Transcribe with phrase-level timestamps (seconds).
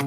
[0.00, 0.06] Всем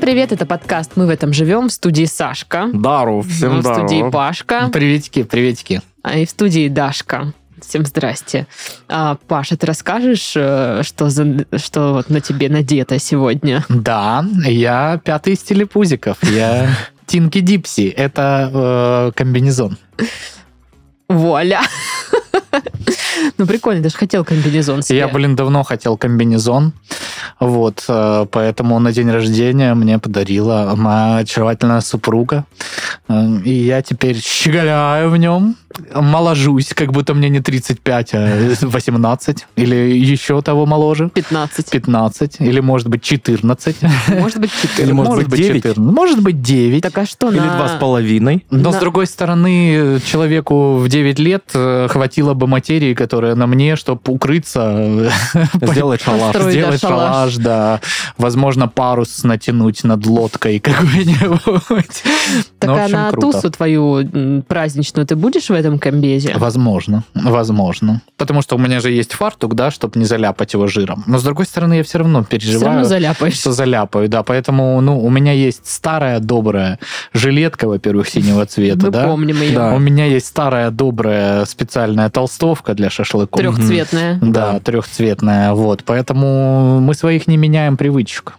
[0.00, 2.70] привет, это подкаст «Мы в этом живем» в студии Сашка.
[2.72, 3.86] Дару, всем в дару.
[3.86, 4.68] студии Пашка.
[4.72, 5.80] Приветики, приветики.
[6.02, 7.32] А и в студии Дашка.
[7.62, 8.48] Всем здрасте.
[8.88, 13.64] А, Паша, ты расскажешь, э, что, за, что вот на тебе надето сегодня?
[13.68, 16.18] Да, я пятый из телепузиков.
[16.24, 16.68] Я
[17.06, 17.90] Тинки Дипси.
[17.90, 19.78] Это э, комбинезон.
[21.08, 21.60] Вуаля!
[23.38, 24.98] Ну, прикольно, даже хотел комбинезон себе.
[24.98, 26.72] Я, блин, давно хотел комбинезон.
[27.40, 32.44] Вот, э, поэтому на день рождения мне подарила моя очаровательная супруга.
[33.08, 35.56] Э, И я теперь щеголяю в нем,
[35.94, 39.46] моложусь, как будто мне не 35, а 18.
[39.56, 41.10] Или еще того моложе.
[41.14, 41.70] 15.
[41.70, 42.36] 15.
[42.40, 43.76] Или, может быть, 14.
[44.08, 44.78] Может быть, 14.
[44.80, 45.62] Или, может быть, 9?
[45.62, 45.76] 14.
[45.78, 46.82] Может быть, 9.
[46.82, 47.56] Так а что Или на...
[47.56, 48.44] два с половиной.
[48.50, 53.46] Но, На- с другой стороны, человеку в 9 лет э, хватило бы материи, которая на
[53.46, 55.10] мне, чтобы укрыться,
[55.62, 56.36] Сделать шалаш.
[56.36, 57.12] Сделать шалаш.
[57.12, 57.80] шалаш, да.
[58.18, 62.02] Возможно, парус натянуть над лодкой какой-нибудь.
[62.58, 63.32] Так Ну, а общем, на круто.
[63.32, 66.34] тусу твою праздничную ты будешь в этом комбезе?
[66.36, 68.02] Возможно, возможно.
[68.16, 71.04] Потому что у меня же есть фартук, да, чтобы не заляпать его жиром.
[71.06, 73.34] Но, с другой стороны, я все равно Все равно переживаю, заляпаешь.
[73.34, 74.22] что заляпаю, да.
[74.22, 76.78] Поэтому, ну, у меня есть старая добрая
[77.12, 79.04] жилетка, во-первых, синего цвета, Мы да.
[79.08, 79.54] помним ее.
[79.56, 79.74] Да.
[79.74, 83.40] У меня есть старая добрая специальная толстовка для шашлыков.
[83.40, 84.18] Трехцветная.
[84.20, 85.52] Да, трехцветная.
[85.52, 88.34] Вот, поэтому мы своих не меняем привычек.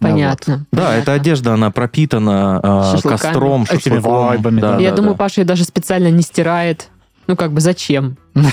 [0.00, 0.66] Понятно.
[0.72, 1.00] Да, понятно.
[1.02, 2.60] эта одежда, она пропитана
[2.96, 4.58] э, костром, шашлыком.
[4.58, 4.78] да.
[4.78, 6.88] Я думаю, Паша ее даже специально не стирает.
[7.26, 8.16] Ну, как бы зачем?
[8.34, 8.52] Вот.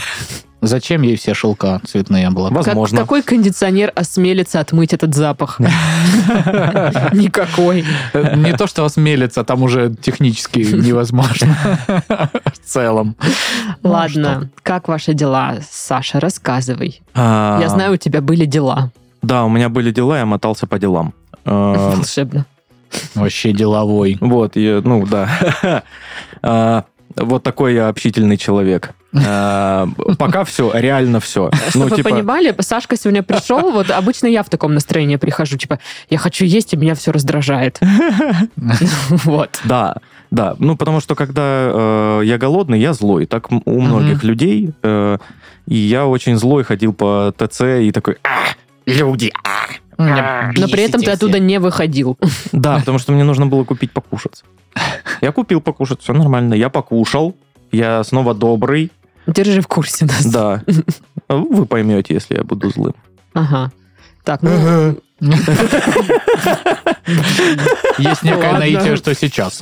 [0.60, 2.48] Зачем ей все шелка цветные было?
[2.50, 2.98] Как- Возможно.
[3.00, 5.60] какой кондиционер осмелится отмыть этот запах?
[7.14, 7.86] Никакой.
[8.14, 11.56] Не то, что осмелится, там уже технически невозможно.
[11.88, 13.16] В целом.
[13.84, 16.20] Ну, Ладно, как ваши дела, Саша?
[16.20, 17.02] Рассказывай.
[17.14, 18.92] А, Я знаю, у тебя были дела.
[19.22, 21.14] Да, у меня были дела, я мотался по делам.
[21.48, 22.46] Э, Волшебно.
[23.16, 24.18] Вообще деловой.
[24.22, 25.84] Вот, я, ну да.
[26.44, 26.84] А,
[27.16, 28.92] Вот такой я общительный человек.
[29.26, 29.88] А,
[30.20, 31.50] Пока все, реально все.
[31.70, 35.80] Чтобы Ну, вы понимали, Сашка сегодня пришел, вот обычно я в таком настроении прихожу, типа,
[36.10, 37.80] я хочу есть, и меня все раздражает.
[39.10, 39.60] Вот.
[39.64, 39.96] Да,
[40.32, 40.56] да.
[40.60, 43.26] Ну, потому что когда э, я голодный, я злой.
[43.26, 44.72] Так у многих людей.
[44.84, 45.18] э,
[45.68, 48.18] и я очень злой ходил по ТЦ и такой...
[48.24, 48.54] «А,
[48.86, 49.32] люди!
[49.44, 49.68] а».
[49.98, 52.18] Но при этом ты оттуда не выходил.
[52.52, 54.44] Да, потому что мне нужно было купить покушать.
[55.22, 56.54] Я купил покушать, все нормально.
[56.54, 57.36] Я покушал,
[57.72, 58.92] я снова добрый.
[59.26, 60.26] Держи в курсе нас.
[60.26, 60.64] Да.
[61.30, 62.96] Вы поймете, если я буду злым.
[63.34, 63.72] Ага.
[64.24, 64.98] Так, ну,
[67.98, 69.58] Есть некое наитие, что сейчас.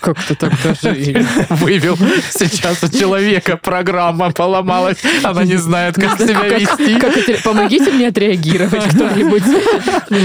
[0.00, 1.24] как ты так даже...
[1.50, 1.96] Вывел
[2.30, 4.98] сейчас у человека программа поломалась.
[5.22, 6.98] Она не знает, как себя вести.
[7.44, 9.42] Помогите мне отреагировать кто-нибудь.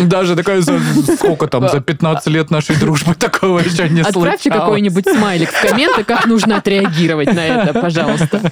[0.09, 4.61] Даже такая, сколько там, за 15 лет нашей дружбы такого еще не Отправьте случалось.
[4.65, 8.51] какой-нибудь смайлик в комменты, как нужно отреагировать на это, пожалуйста.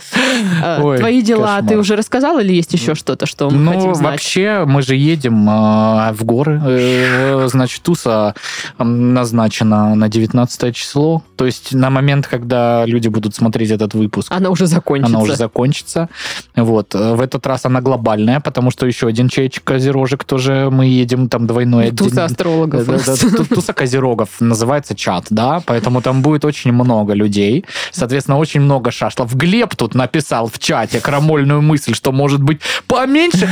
[0.62, 4.03] Э, Твои дела ты уже рассказал или есть еще что-то, что мы Ну, хотим знать?
[4.04, 6.62] Вообще, мы же едем э, в горы.
[6.66, 8.36] Э, значит, туса
[8.78, 11.24] назначена на 19 число.
[11.36, 15.16] То есть на момент, когда люди будут смотреть этот выпуск, Она уже закончится.
[15.16, 16.10] она уже закончится.
[16.56, 16.94] Вот.
[16.94, 21.48] В этот раз она глобальная, потому что еще один чаечек козерожек тоже мы едем там
[21.48, 21.92] двойной.
[21.92, 22.86] Туса астрологов.
[22.86, 28.62] Да, да, Туса козерогов называется чат, да, поэтому там будет очень много людей, соответственно, очень
[28.62, 29.36] много шашлов.
[29.36, 33.48] Глеб тут написал в чате крамольную мысль, что может быть поменьше...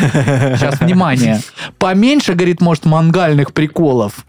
[0.57, 1.39] Сейчас, внимание.
[1.77, 4.25] Поменьше, говорит, может, мангальных приколов.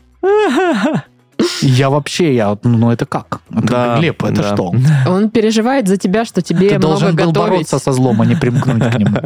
[1.60, 3.40] Я вообще, я, ну это как?
[3.50, 4.54] Это Да, Глеб, это да.
[4.54, 4.72] что?
[5.08, 7.50] Он переживает за тебя, что тебе Ты много должен был готовить.
[7.50, 9.16] бороться со злом, а не примкнуть к нему.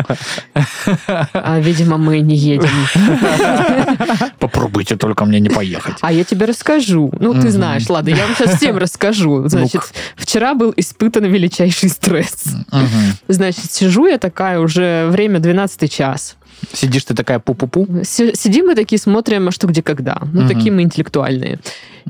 [1.34, 2.70] А, видимо, мы не едем.
[4.38, 5.97] Попробуйте только мне не поехать.
[6.00, 7.12] А я тебе расскажу.
[7.18, 9.47] Ну, ты знаешь, ладно, я вам сейчас всем расскажу.
[9.48, 9.82] Значит,
[10.16, 12.44] вчера был испытан величайший стресс.
[13.28, 16.36] Значит, сижу я такая уже время 12 час.
[16.72, 18.04] Сидишь ты такая пу-пу-пу.
[18.04, 20.18] Си- Сидим мы такие, смотрим, а что, где, когда.
[20.32, 20.48] Ну, Мгм.
[20.48, 21.58] такие мы интеллектуальные.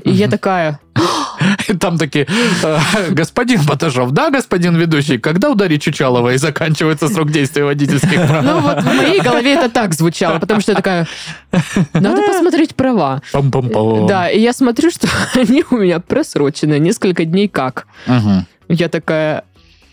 [0.03, 0.79] И я такая,
[1.79, 2.27] там такие,
[2.63, 2.77] э,
[3.11, 8.43] господин Баташов, да, господин ведущий, когда ударить Чучалова и заканчивается срок действия водительских прав?
[8.45, 11.07] ну вот в моей голове это так звучало, потому что я такая,
[11.93, 13.21] надо посмотреть права.
[13.33, 14.07] Пам-пам-пам.
[14.07, 17.87] Да, и я смотрю, что они у меня просрочены несколько дней как.
[18.69, 19.43] Я такая,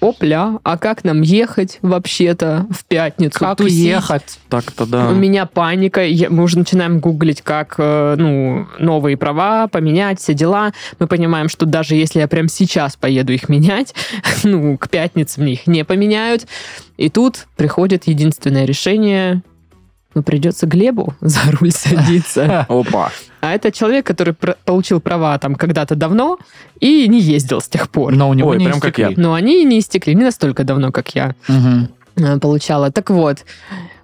[0.04, 3.38] опля, а как нам ехать вообще-то в пятницу?
[3.38, 3.78] Как тусить?
[3.78, 4.38] ехать?
[4.48, 5.08] Так-то да.
[5.08, 10.34] У меня паника, я- мы уже начинаем гуглить, как э, ну, новые права поменять, все
[10.34, 10.72] дела.
[10.98, 13.94] Мы понимаем, что даже если я прямо сейчас поеду их менять,
[14.44, 16.46] ну, к пятнице мне их не поменяют.
[16.96, 19.42] И тут приходит единственное решение,
[20.14, 22.66] ну, придется Глебу за руль садиться.
[22.69, 23.11] Опа.
[23.40, 26.38] А это человек, который пр- получил права там когда-то давно
[26.81, 28.14] и не ездил с тех пор.
[28.14, 29.14] Но у него Ой, не прям как истекли.
[29.16, 29.20] я.
[29.22, 31.34] Но они не истекли, не настолько давно, как я
[32.16, 32.90] э, получала.
[32.90, 33.44] Так вот,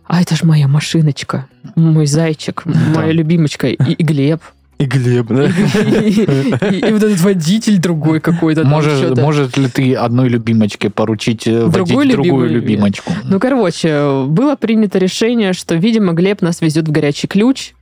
[0.06, 1.46] а это ж моя машиночка,
[1.76, 4.40] мой зайчик, моя любимочка и, и Глеб.
[4.80, 5.44] И Глеб, да?
[5.44, 8.64] И, вот этот водитель другой какой-то.
[8.64, 13.12] может ли ты одной любимочке поручить э, водить другую любимочку?
[13.24, 17.74] Ну, короче, было принято решение, что, видимо, Глеб нас везет в горячий ключ.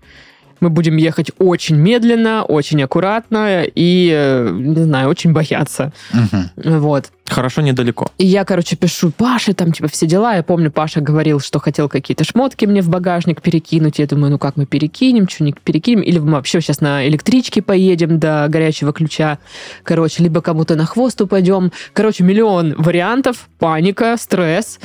[0.60, 5.92] Мы будем ехать очень медленно, очень аккуратно и, э, не знаю, очень бояться.
[6.12, 6.78] Мгм.
[6.80, 7.10] Вот.
[7.28, 8.06] Хорошо недалеко.
[8.16, 10.34] И я, короче, пишу Паше, там, типа, все дела.
[10.34, 13.98] Я помню, Паша говорил, что хотел какие-то шмотки мне в багажник перекинуть.
[13.98, 16.00] Я думаю, ну как мы перекинем, что не перекинем?
[16.00, 19.38] Или мы вообще сейчас на электричке поедем до горячего ключа.
[19.82, 21.70] Короче, либо кому-то на хвост упадем.
[21.92, 24.80] Короче, миллион вариантов, паника, стресс.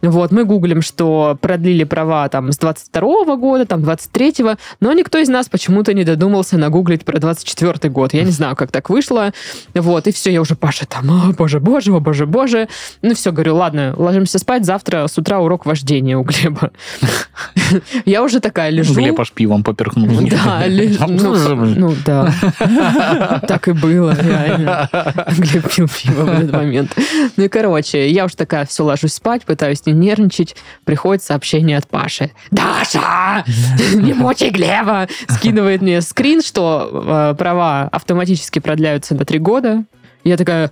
[0.00, 5.28] Вот, мы гуглим, что продлили права там с 22 года, там 23-го, но никто из
[5.28, 8.14] нас почему-то не додумался нагуглить про 24 год.
[8.14, 9.32] Я не знаю, как так вышло.
[9.74, 12.68] Вот, и все, я уже, Паша, там, «О, боже, боже, о, боже, боже.
[13.02, 16.70] Ну все, говорю, ладно, ложимся спать, завтра с утра урок вождения у Глеба.
[18.04, 18.94] Я уже такая лежу.
[18.94, 20.36] Глеб аж пивом поперхнулся.
[20.44, 21.06] Да, лежу.
[21.06, 22.32] Ну, ну, да.
[23.48, 24.88] Так и было, реально.
[25.36, 26.96] Глеб пил пиво в этот момент.
[27.36, 30.56] Ну и, короче, я уж такая все ложусь спать, пытаюсь не нервничать.
[30.84, 32.30] Приходит сообщение от Паши.
[32.50, 33.44] Даша!
[33.94, 35.07] Не мучай Глеба!
[35.28, 39.84] Скидывает мне скрин, что э, права автоматически продляются на три года.
[40.24, 40.70] Я такая...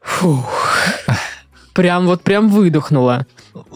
[0.00, 0.78] Фух.
[1.76, 3.26] Прям вот прям выдохнула.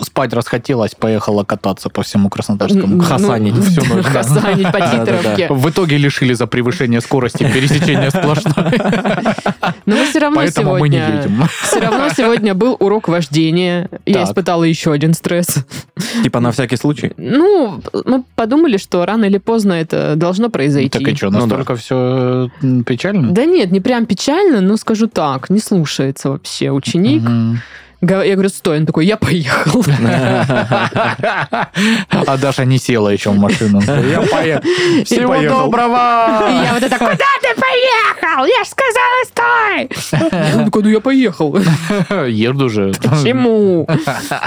[0.01, 2.97] Спать расхотелось, поехала кататься по всему Краснодарскому.
[2.97, 4.05] Ну, Хасанить всю ночь.
[4.05, 4.23] да.
[4.23, 5.49] Хасанить по титровке.
[5.51, 8.55] В итоге лишили за превышение скорости пересечения сплошной.
[9.85, 11.19] Но мы все равно Поэтому мы не сегодня...
[11.19, 11.49] едем.
[11.63, 13.91] Все равно сегодня был урок вождения.
[14.07, 15.65] Я испытала еще один стресс.
[16.23, 17.13] Типа на всякий случай.
[17.19, 20.99] Ну, мы подумали, что рано или поздно это должно произойти.
[20.99, 21.39] Так и что, Ну да.
[21.41, 22.51] настолько все
[22.87, 23.33] печально?
[23.33, 27.23] Да нет, не прям печально, но скажу так, не слушается вообще ученик.
[28.03, 29.85] Я говорю, стой, он такой, я поехал.
[32.09, 33.81] А Даша не села еще в машину.
[33.83, 34.63] Я поехал.
[35.05, 36.49] Всего доброго!
[36.49, 38.47] И я вот это, куда ты поехал?
[38.47, 40.55] Я ж сказала, стой!
[40.59, 41.57] Он такой, ну я поехал.
[42.27, 42.93] Еду же.
[43.03, 43.87] Почему?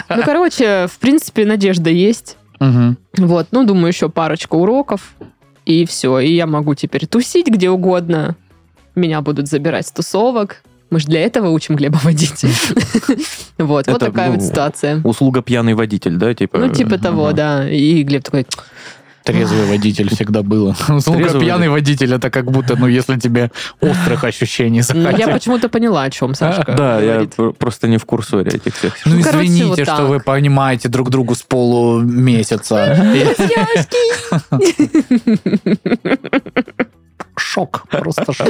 [0.10, 2.38] Ну, короче, в принципе, надежда есть.
[3.18, 5.14] Вот, ну, думаю, еще парочку уроков,
[5.66, 6.20] и все.
[6.20, 8.36] И я могу теперь тусить где угодно.
[8.96, 10.64] Меня будут забирать с тусовок.
[10.94, 12.46] Мы же для этого учим Глеба водить.
[13.58, 15.02] Вот, вот такая ну, вот ситуация.
[15.04, 16.34] Услуга пьяный водитель, да?
[16.34, 17.70] Типа, Ну, типа того, да.
[17.70, 18.46] И Глеб такой,
[19.24, 20.76] Трезвый водитель всегда было.
[20.90, 23.52] Услуга пьяный водитель, это как будто, ну, если тебе
[23.82, 28.52] острых ощущений ну, я почему-то поняла, о чем Сашка Да, я просто не в курсоре
[28.52, 28.94] этих всех.
[29.06, 32.98] Ну, Ну, извините, что вы понимаете друг другу с полумесяца.
[37.36, 38.48] Шок, просто шок.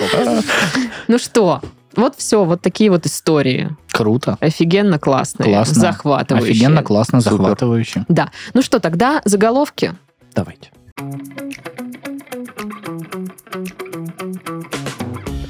[1.08, 1.62] Ну что,
[1.96, 3.76] вот все, вот такие вот истории.
[3.92, 4.38] Круто.
[4.40, 5.76] Офигенно классные, Классно.
[5.82, 6.52] захватывающие.
[6.52, 7.38] Офигенно, классно, Супер.
[7.38, 8.06] захватывающе.
[8.08, 8.32] Да.
[8.54, 9.94] Ну что, тогда заголовки.
[10.36, 10.72] Давайте.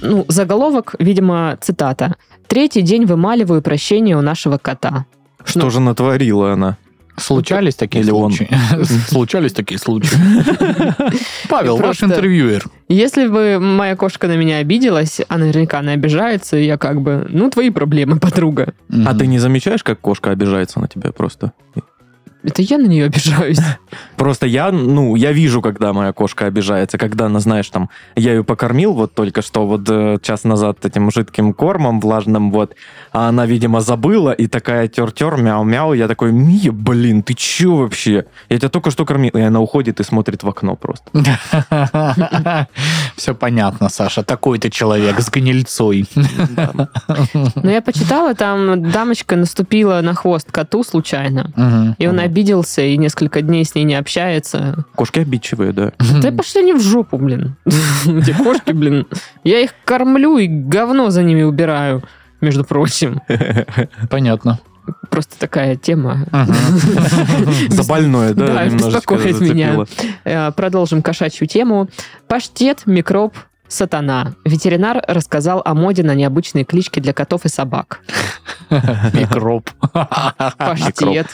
[0.02, 2.16] Ну, заголовок, видимо, цитата.
[2.48, 5.06] «Третий день вымаливаю прощение у нашего кота».
[5.44, 5.70] Что Ну.
[5.72, 6.78] же натворила она?
[7.18, 8.32] Случались такие Или он.
[8.32, 8.56] случаи?
[9.10, 10.10] Случались такие случаи.
[11.50, 12.66] Павел, ваш интервьюер.
[12.90, 17.50] Если бы моя кошка на меня обиделась, а наверняка она обижается, я как бы, ну,
[17.50, 18.74] твои проблемы, подруга.
[19.06, 21.54] А ты не замечаешь, как кошка обижается на тебя просто?
[22.44, 23.60] Это я на нее обижаюсь.
[24.18, 28.44] Просто я, ну, я вижу, когда моя кошка обижается, когда она, знаешь, там, я ее
[28.44, 32.76] покормил вот только что, вот э, час назад этим жидким кормом влажным, вот,
[33.14, 38.26] а она, видимо, забыла, и такая тер-тер, мяу-мяу, я такой, Мия, блин, ты че вообще?
[38.50, 39.32] Я тебя только что кормил.
[39.34, 41.10] И она уходит и смотрит в окно просто.
[43.16, 44.24] Все понятно, Саша.
[44.24, 46.08] Такой ты человек с гнильцой.
[47.56, 51.96] Но я почитала, там дамочка наступила на хвост коту случайно.
[51.98, 54.86] И он обиделся, и несколько дней с ней не общается.
[54.96, 55.92] Кошки обидчивые, да.
[56.22, 57.56] Да пошли они в жопу, блин.
[57.66, 59.08] Эти кошки, блин.
[59.44, 62.04] Я их кормлю и говно за ними убираю,
[62.42, 63.22] между прочим.
[64.10, 64.60] Понятно.
[65.10, 66.26] Просто такая тема.
[66.32, 66.54] Мгм.
[67.70, 69.86] За больное, да, Да, беспокоит меня.
[70.24, 71.90] Э, Продолжим кошачью тему.
[72.28, 73.36] Паштет, микроб,
[73.68, 74.34] сатана.
[74.46, 78.02] Ветеринар рассказал о моде на необычные клички для котов и собак.
[78.70, 79.70] Микроб.
[80.58, 81.28] Паштет.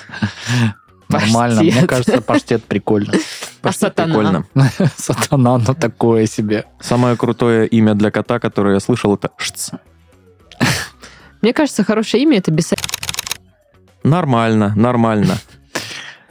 [1.09, 1.61] Нормально.
[1.63, 3.13] Мне кажется, паштет прикольно.
[3.13, 3.17] А
[3.63, 4.13] Паштет сатана?
[4.13, 4.45] прикольно.
[4.97, 6.65] Сатана, ну такое себе.
[6.79, 9.71] Самое крутое имя для кота, которое я слышал, это Шц.
[11.41, 12.71] Мне кажется, хорошее имя это без
[14.03, 15.35] Нормально, нормально.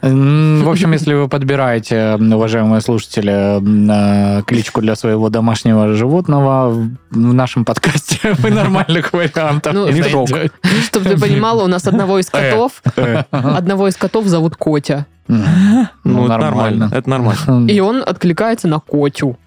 [0.01, 6.69] В общем, если вы подбираете, уважаемые слушатели, э, кличку для своего домашнего животного,
[7.11, 10.29] в нашем подкасте вы нормальных вариантов Ну, не мешок.
[10.29, 10.53] найдете.
[10.85, 12.81] Чтобы ты понимала, у нас одного из котов,
[13.31, 15.05] одного из котов зовут Котя.
[15.27, 16.89] Ну, это нормально.
[16.93, 17.67] Это нормально.
[17.69, 19.37] И он откликается на Котю.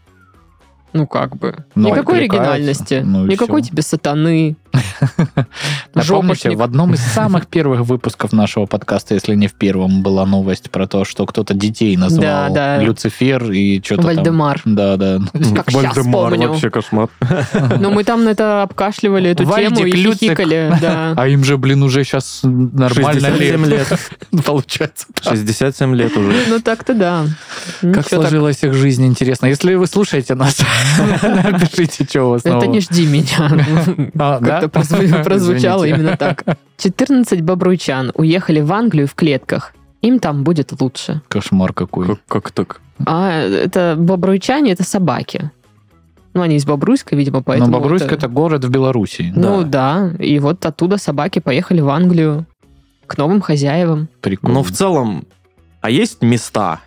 [0.92, 1.64] Ну, как бы.
[1.74, 3.00] Ну, Никакой оригинальности.
[3.02, 3.70] Ну Никакой всё.
[3.70, 4.56] тебе сатаны.
[5.94, 6.58] Напомните, Жопошник.
[6.58, 10.86] в одном из самых первых выпусков нашего подкаста, если не в первом, была новость про
[10.86, 12.82] то, что кто-то детей назвал Да, да.
[12.82, 14.16] Люцифер и что-то там.
[14.16, 14.60] Вальдемар.
[14.64, 15.18] Да, да.
[15.54, 17.08] Как Вальдемар вообще кошмар.
[17.80, 20.20] Но мы там на это обкашливали эту Вальдик, тему и Люцик.
[20.20, 20.74] хихикали.
[20.80, 21.14] Да.
[21.16, 23.88] А им же, блин, уже сейчас нормально 67 лет.
[24.44, 25.06] Получается.
[25.22, 26.32] 67 лет уже.
[26.48, 27.26] Ну, так-то да.
[27.80, 28.20] Как Ничего так.
[28.20, 29.46] сложилась их жизнь, интересно.
[29.46, 30.58] Если вы слушаете нас,
[31.22, 34.10] напишите, что у вас Это не жди меня.
[34.18, 34.61] А, да?
[34.68, 36.00] Прозву- прозвучало Извините.
[36.02, 36.44] именно так.
[36.78, 39.74] 14 бобруйчан уехали в Англию в клетках.
[40.00, 41.22] Им там будет лучше.
[41.28, 42.06] Кошмар какой.
[42.06, 42.80] Как, как так?
[43.06, 45.50] А это бобруйчане, это собаки.
[46.34, 47.72] Ну, они из Бобруйска, видимо, Но поэтому...
[47.72, 49.32] Бобруйск это город в Белоруссии.
[49.36, 52.46] Ну да, и вот оттуда собаки поехали в Англию
[53.06, 54.08] к новым хозяевам.
[54.22, 54.54] Прикольно.
[54.54, 55.26] Но в целом,
[55.82, 56.80] а есть места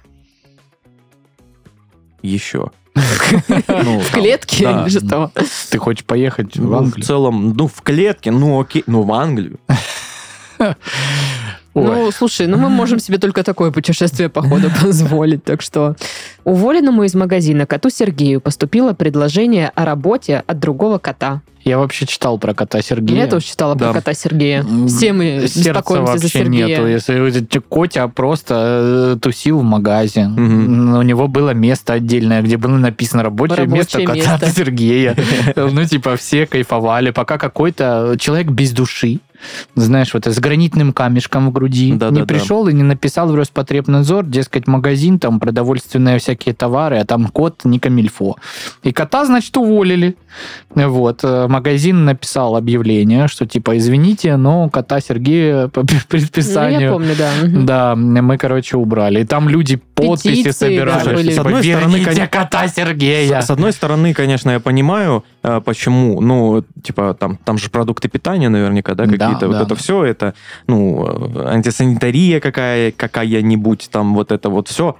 [2.24, 2.72] еще?
[2.96, 5.32] Ну, В клетке или что?
[5.70, 7.06] Ты хочешь поехать в Ну, в Англию?
[7.06, 9.60] целом, ну, в клетке, ну, окей, ну, в Англию.
[11.74, 11.84] Ой.
[11.84, 15.44] Ну, слушай, ну мы можем себе только такое путешествие, походу, позволить.
[15.44, 15.96] Так что
[16.46, 21.42] уволенному из магазина коту Сергею поступило предложение о работе от другого кота.
[21.66, 23.24] Я вообще читал про кота Сергея.
[23.24, 23.86] Я тоже читала Да.
[23.92, 24.64] про кота Сергея.
[24.88, 26.68] Все мы Сердца беспокоимся за вообще Сергея.
[26.68, 26.88] нету.
[26.88, 30.26] Если вот Котя просто э, тусил в магазе.
[30.28, 30.96] Мгм.
[30.98, 34.52] У него было место отдельное, где было написано рабочее, Рабочее место кота место.
[34.56, 35.16] Сергея.
[35.56, 39.20] Ну, типа, все кайфовали, пока какой-то человек без души,
[39.76, 42.26] знаешь, вот с гранитным камешком в груди, не Да-да-да.
[42.26, 47.62] пришел и не написал в Роспотребнадзор, дескать, магазин, там, продовольственные всякие товары, а там кот
[47.66, 48.36] не камильфо.
[48.84, 50.16] И кота, значит, уволили.
[50.74, 51.22] Вот.
[51.24, 56.92] э, Магазин написал объявление, что, типа, извините, но кота Сергея по Ну, я предписанию...
[56.92, 57.32] помню, да.
[57.44, 59.22] Да, мы, короче, убрали.
[59.22, 61.04] И там люди подписи Петиции, собирали.
[61.06, 61.32] да, были.
[61.32, 63.42] С одной стороны, конечно- кота Сергея.
[63.42, 66.22] С, с одной стороны, конечно, я понимаю, э, почему.
[66.22, 69.48] Ну, типа, там, там же продукты питания наверняка, да, Да, какие-то.
[69.48, 69.48] да.
[69.48, 70.34] Вот это все, это,
[70.68, 74.96] ну, э, антисанитария какая, какая-нибудь, там, вот это вот все.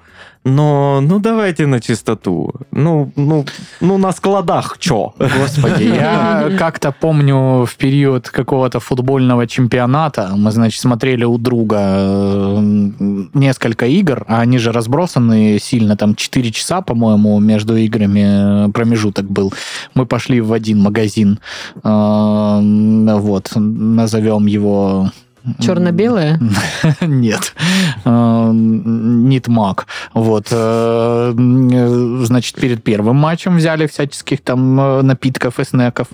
[0.48, 2.54] Но, ну, давайте на чистоту.
[2.72, 3.46] Ну, ну,
[3.82, 5.14] ну, на складах чё?
[5.18, 12.60] Господи, я как-то помню в период какого-то футбольного чемпионата, мы, значит, смотрели у друга э,
[13.36, 19.30] несколько игр, а они же разбросаны сильно, там 4 часа, по-моему, между играми э, промежуток
[19.30, 19.54] был.
[19.94, 21.40] Мы пошли в один магазин,
[21.84, 22.60] э,
[23.20, 25.12] вот, назовем его...
[25.60, 26.40] Черно-белое?
[27.02, 27.54] Нет.
[28.04, 29.86] Э, Нитмак.
[30.16, 30.48] Вот.
[30.50, 31.34] э,
[32.24, 36.08] Значит, перед первым матчем взяли всяческих там э, напитков и снеков.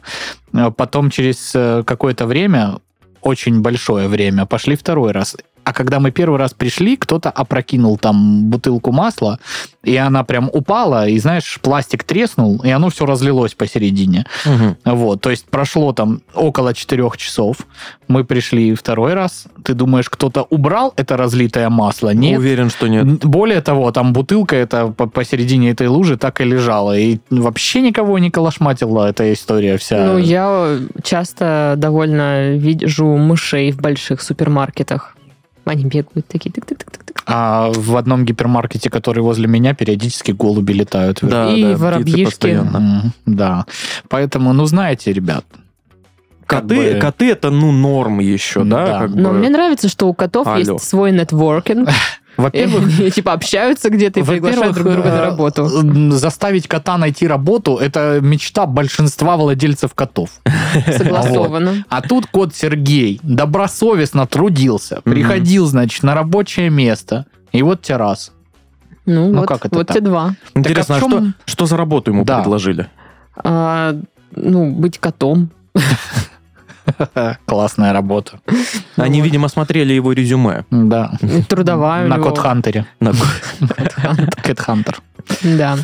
[0.53, 2.79] Э, Потом через э, какое-то время,
[3.21, 5.37] очень большое время, пошли второй раз.
[5.63, 9.39] А когда мы первый раз пришли, кто-то опрокинул там бутылку масла,
[9.83, 14.25] и она прям упала, и, знаешь, пластик треснул, и оно все разлилось посередине.
[14.85, 17.57] Вот, то есть прошло там около четырех часов.
[18.07, 19.45] Мы пришли второй раз.
[19.63, 22.13] Ты думаешь, кто-то убрал это разлитое масло?
[22.13, 22.37] Нет.
[22.39, 23.25] Уверен, что нет.
[23.25, 26.97] Более того, там бутылка эта по- посередине этой лужи так и лежала.
[26.97, 30.05] И вообще никого не колошматила эта история вся.
[30.05, 35.15] Ну, я часто довольно вижу мышей в больших супермаркетах.
[35.65, 37.21] Они бегают такие тык-тык-тык-тык.
[37.27, 41.19] А в одном гипермаркете, который возле меня, периодически голуби летают.
[41.21, 42.25] Да, И да, воробьишки.
[42.25, 42.77] постоянно.
[42.77, 43.65] М, Да.
[44.09, 45.45] Поэтому, ну, знаете, ребят,
[46.47, 48.85] как Коты, бы- коты это, ну, норм еще, да?
[48.85, 48.99] Да.
[49.01, 49.35] как Но бы.
[49.37, 50.57] мне нравится, что у котов Алло.
[50.57, 51.87] есть свой нетворкинг.
[52.37, 55.67] Во-первых, Они типа общаются где-то и приглашают друг друга на э, работу.
[56.11, 60.29] Заставить кота найти работу– это мечта большинства владельцев котов.
[60.97, 61.85] Согласовано.
[61.89, 67.25] А тут кот Сергей добросовестно трудился, приходил, значит, на рабочее место.
[67.51, 68.31] И вот те раз.
[69.05, 69.97] Ну, Ну, вот, как это вот так?
[69.97, 70.35] те два.
[70.55, 72.39] Интересно, Так а а в что, чем- что за работу ему Да.
[72.39, 72.87] предложили?
[73.35, 73.95] А,
[74.35, 75.49] ну, быть котом.
[77.45, 78.39] Классная работа.
[78.95, 80.65] Они, видимо, смотрели его резюме.
[80.71, 81.11] Да.
[81.47, 82.29] Трудовая На него.
[82.29, 82.85] Кот-Хантере.
[82.99, 83.11] На-
[84.43, 85.01] Кэт-Хантер.
[85.43, 85.77] Да.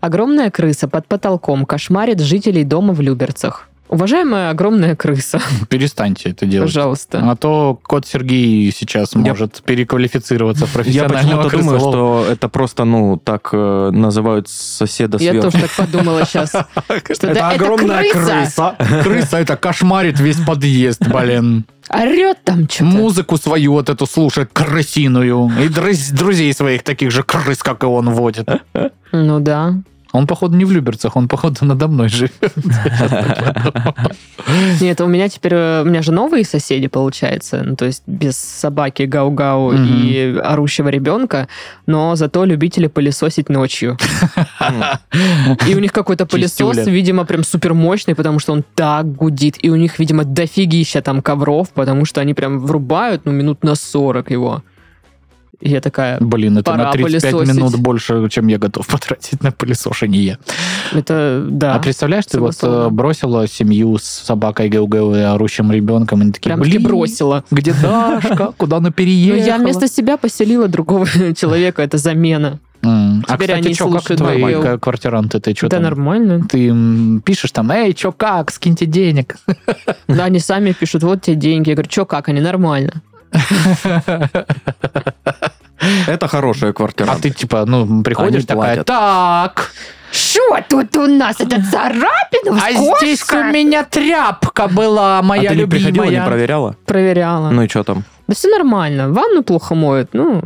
[0.00, 3.68] Огромная крыса под потолком кошмарит жителей дома в Люберцах.
[3.92, 6.68] Уважаемая огромная крыса, Перестаньте это делать.
[6.70, 7.20] пожалуйста.
[7.30, 12.84] А то кот Сергей сейчас может переквалифицироваться в Я профессионального почему-то думаю, что это просто,
[12.84, 15.50] ну, так э, называют соседа Я сверху.
[15.50, 16.50] тоже так подумала сейчас.
[17.12, 18.74] Что Это да, огромная крыса.
[18.78, 19.02] крыса.
[19.02, 21.66] Крыса это кошмарит весь подъезд, блин.
[21.90, 22.84] Орет там что-то.
[22.84, 25.50] Музыку свою вот эту слушает крысиную.
[25.62, 28.48] И друз- друзей своих таких же крыс, как и он, водит.
[29.12, 29.74] Ну да.
[30.12, 32.32] Он, походу, не в Люберцах, он, походу, надо мной живет.
[34.80, 37.62] Нет, у меня теперь, э, у меня же новые соседи, получается.
[37.64, 41.48] Ну, то есть без собаки Гау-Гау и орущего ребенка,
[41.86, 43.96] но зато любители пылесосить ночью.
[45.66, 49.56] И у них какой-то пылесос, видимо, прям супер мощный, потому что он так гудит.
[49.64, 53.74] И у них, видимо, дофигища там ковров, потому что они прям врубают, ну, минут на
[53.74, 54.62] 40 его.
[55.62, 57.54] И я такая, Блин, это на 35 пылесосить.
[57.56, 60.38] минут больше, чем я готов потратить на пылесошение.
[60.92, 61.76] это, да.
[61.76, 66.32] А представляешь, ты вот э, бросила семью с собакой Геу-Геу и орущим ребенком, и они
[66.32, 67.44] такие, Прям блин, бросила.
[67.50, 68.52] где Дашка?
[68.56, 69.44] Куда она Ну, переехала?
[69.46, 72.58] я вместо себя поселила другого человека, это замена.
[72.84, 75.38] А, Теперь кстати, что, как твои ка- квартиранты?
[75.38, 75.84] Ты что да, там?
[75.84, 76.44] нормально.
[76.48, 76.72] Ты
[77.24, 79.36] пишешь там, эй, чё, как, скиньте денег.
[80.08, 81.68] Да, они сами пишут, вот тебе деньги.
[81.68, 83.00] Я говорю, что, как, они нормально.
[86.06, 87.14] Это хорошая А квартира.
[87.20, 88.86] ты типа, ну, приходишь Они такая, платят.
[88.86, 89.72] так,
[90.12, 91.40] Что тут у нас?
[91.40, 92.60] Это царапина?
[92.62, 96.26] а здесь у меня тряпка была, А моя ты не приходила, не любимая.
[96.28, 96.76] проверяла?
[96.86, 97.50] Проверяла.
[97.50, 98.04] Ну и что там?
[98.28, 99.10] Да все нормально.
[99.10, 100.10] Ванну плохо моют.
[100.12, 100.42] Ну,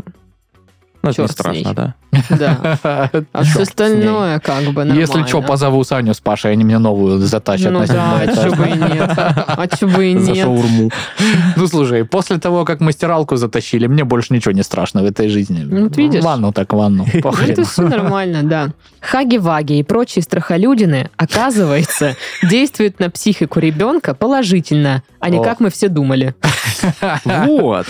[1.02, 1.74] Ну, это не страшно, ней.
[1.74, 1.94] да?
[2.30, 2.78] Да.
[3.32, 5.00] А все остальное как бы нормально.
[5.00, 7.72] Если что, позову Саню с Пашей, они мне новую затащат.
[7.72, 9.10] Ну на да, бы и нет.
[9.16, 10.44] А чё бы и За нет.
[10.44, 10.90] шаурму.
[11.56, 15.28] Ну, слушай, после того, как мы стиралку затащили, мне больше ничего не страшно в этой
[15.28, 15.62] жизни.
[15.64, 16.22] Ну, вот видишь.
[16.22, 17.06] Ванну так ванну.
[17.26, 17.32] Ну.
[17.48, 18.68] Это все нормально, да.
[19.00, 25.88] Хаги-ваги и прочие страхолюдины, оказывается, действуют на психику ребенка положительно, а не как мы все
[25.88, 26.34] думали.
[27.24, 27.86] Вот.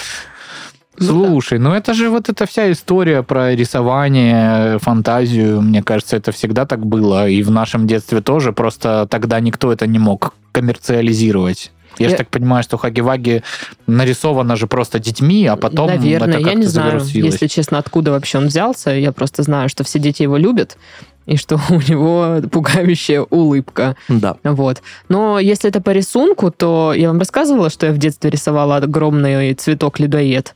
[0.98, 6.66] Слушай, ну это же вот эта вся история про рисование, фантазию, мне кажется, это всегда
[6.66, 11.72] так было, и в нашем детстве тоже, просто тогда никто это не мог коммерциализировать.
[11.98, 13.42] Я, же Я- так понимаю, что Хаги-Ваги
[13.86, 18.38] нарисовано же просто детьми, а потом Наверное, это я не знаю, если честно, откуда вообще
[18.38, 18.90] он взялся.
[18.90, 20.76] Я просто знаю, что все дети его любят,
[21.26, 23.96] и что у него пугающая улыбка.
[24.08, 24.36] Да.
[24.44, 24.82] Вот.
[25.08, 29.54] Но если это по рисунку, то я вам рассказывала, что я в детстве рисовала огромный
[29.54, 30.54] цветок-людоед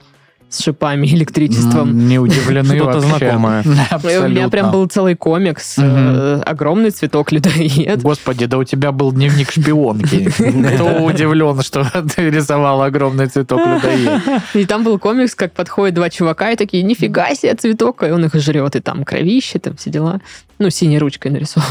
[0.50, 2.08] с шипами электричеством.
[2.08, 3.62] Не удивлены Что-то знакомое.
[3.64, 8.02] У меня прям был целый комикс, э, огромный цветок-людоед.
[8.02, 10.30] Господи, да у тебя был дневник шпионки.
[10.74, 14.20] Кто удивлен, что ты рисовал огромный цветок людоед?
[14.54, 18.24] И там был комикс, как подходят два чувака и такие, нифига себе, цветок, и он
[18.24, 20.20] их жрет, и там кровище, там все дела.
[20.58, 21.68] Ну, синей ручкой нарисованы.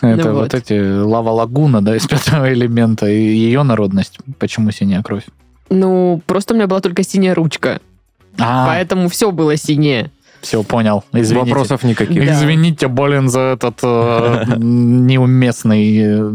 [0.00, 0.42] Это вот.
[0.42, 4.18] вот эти лава лагуна, да, из пятого элемента, и ее народность.
[4.38, 5.24] Почему синяя кровь?
[5.68, 7.80] Ну, просто у меня была только синяя ручка,
[8.38, 10.10] А, поэтому все было синее.
[10.40, 11.04] Все, понял.
[11.12, 11.50] Извините.
[11.50, 12.24] Вопросов никаких.
[12.24, 12.32] Да.
[12.32, 16.32] Извините, блин, за этот э, неуместный э,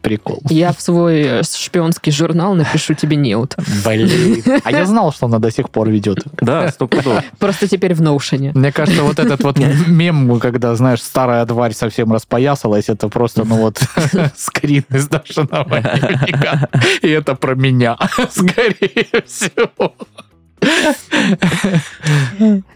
[0.00, 0.40] прикол.
[0.48, 3.56] Я в свой шпионский журнал напишу тебе неуд.
[3.84, 4.42] Блин.
[4.64, 6.24] А я знал, что она до сих пор ведет.
[6.40, 7.22] Да, сто пудов.
[7.38, 8.52] Просто теперь в ноушене.
[8.54, 13.56] Мне кажется, вот этот вот мем, когда, знаешь, старая тварь совсем распоясалась, это просто, ну
[13.56, 13.80] вот,
[14.36, 16.68] скрин из Дашиного дневника.
[17.02, 17.96] И это про меня,
[18.30, 19.94] скорее всего.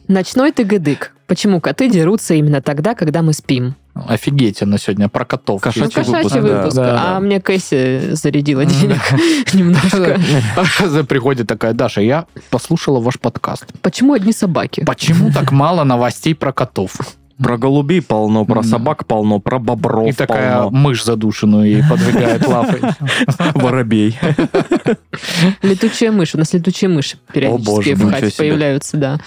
[0.08, 1.12] Ночной ты гыдык.
[1.26, 3.74] Почему коты дерутся именно тогда, когда мы спим?
[3.94, 5.60] Офигеть, она сегодня про котов.
[5.62, 6.56] Кошачий Ну, кошачий выпуск, да.
[6.58, 6.76] выпуск.
[6.76, 7.16] Да, да.
[7.16, 9.00] А мне Кэсси зарядила денег
[9.54, 10.20] немножко.
[11.08, 13.66] Приходит такая, Даша, я послушала ваш подкаст.
[13.82, 14.84] Почему одни собаки?
[14.84, 16.96] Почему так мало новостей про котов?
[17.42, 20.78] Про голубей полно, про собак полно, про бобров И такая полно.
[20.78, 22.80] мышь задушенную и подвигает лапой.
[23.54, 24.16] Воробей.
[25.62, 26.34] Летучая мышь.
[26.34, 29.18] У нас летучие мыши периодически в хате появляются, да.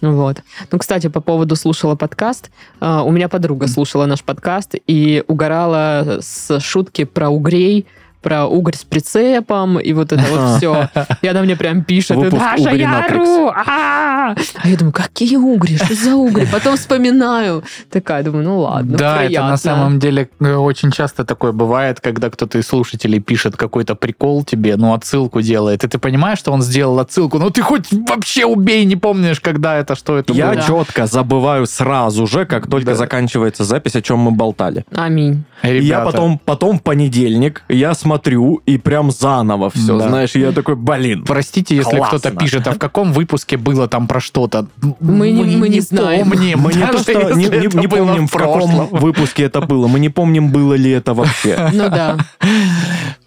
[0.00, 0.42] Вот.
[0.70, 2.50] Ну, кстати, по поводу слушала подкаст.
[2.80, 7.84] а, У меня подруга слушала наш подкаст и угорала с шутки про угрей,
[8.20, 10.88] про угорь с прицепом и вот это вот все.
[11.22, 13.50] И она мне прям пишет, Даша, я ору!
[13.54, 15.76] А я думаю, какие угри?
[15.76, 16.46] Что за угри?
[16.52, 17.62] Потом вспоминаю.
[17.90, 22.30] Такая, думаю, ну ладно, Да, это на самом деле э, очень часто такое бывает, когда
[22.30, 26.62] кто-то из слушателей пишет какой-то прикол тебе, ну, отсылку делает, и ты понимаешь, что он
[26.62, 31.06] сделал отсылку, но ты хоть вообще убей, не помнишь, когда это, что это Я четко
[31.06, 34.84] забываю сразу же, как только заканчивается запись, о чем мы болтали.
[34.94, 35.44] Аминь.
[35.62, 40.08] И я потом, потом в понедельник, я смотрю смотрю, и прям заново все, Да.
[40.08, 41.24] знаешь, и я такой, блин.
[41.26, 42.18] Простите, если Классно.
[42.18, 44.66] кто-то пишет, а в каком выпуске было там про что-то?
[45.00, 46.30] Мы не- мы не знаем.
[46.30, 48.86] помним, Мы не то, что не, не- не помним, в каком прошлом.
[49.00, 49.88] выпуске это было.
[49.88, 51.68] Мы не помним, было ли это вообще.
[51.72, 52.16] Ну да,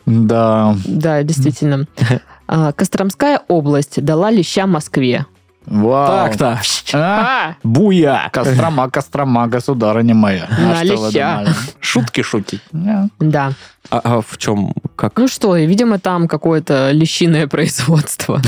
[0.05, 0.75] Да.
[0.85, 1.85] да, действительно.
[2.53, 5.25] А, Костромская область дала леща Москве.
[5.65, 6.07] Вау.
[6.07, 6.59] Так-то.
[6.93, 7.55] А?
[7.63, 8.29] Буя.
[8.33, 10.47] Кострома, Кострома, государыня моя.
[10.59, 11.45] На А что вы леща.
[11.79, 12.61] Шутки шутить.
[12.71, 13.53] Да.
[13.89, 14.73] А, а в чем?
[14.95, 15.17] Как?
[15.17, 18.41] Ну что, видимо, там какое-то лещиное производство.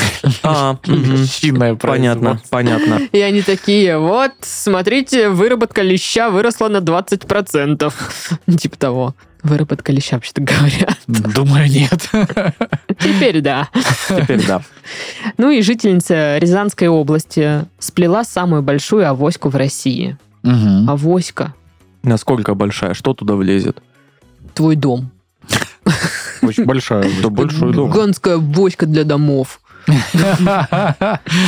[0.43, 0.78] А.
[0.86, 2.49] Лещиное Понятно, производство.
[2.49, 2.99] понятно.
[3.12, 7.93] И они такие, вот, смотрите, выработка леща выросла на 20%.
[8.58, 9.15] Типа того.
[9.43, 10.97] Выработка леща, вообще-то говорят.
[11.08, 12.10] Думаю, нет.
[12.99, 13.69] Теперь да.
[14.08, 14.62] Теперь да.
[15.38, 20.17] Ну и жительница Рязанской области сплела самую большую авоську в России.
[20.43, 20.89] Мгм.
[20.89, 21.53] Авоська.
[22.03, 22.93] Насколько большая?
[22.93, 23.82] Что туда влезет?
[24.53, 25.12] Твой дом.
[26.41, 27.10] Очень большая.
[27.21, 27.89] Да большой дом.
[27.91, 29.60] Гигантская авоська для домов.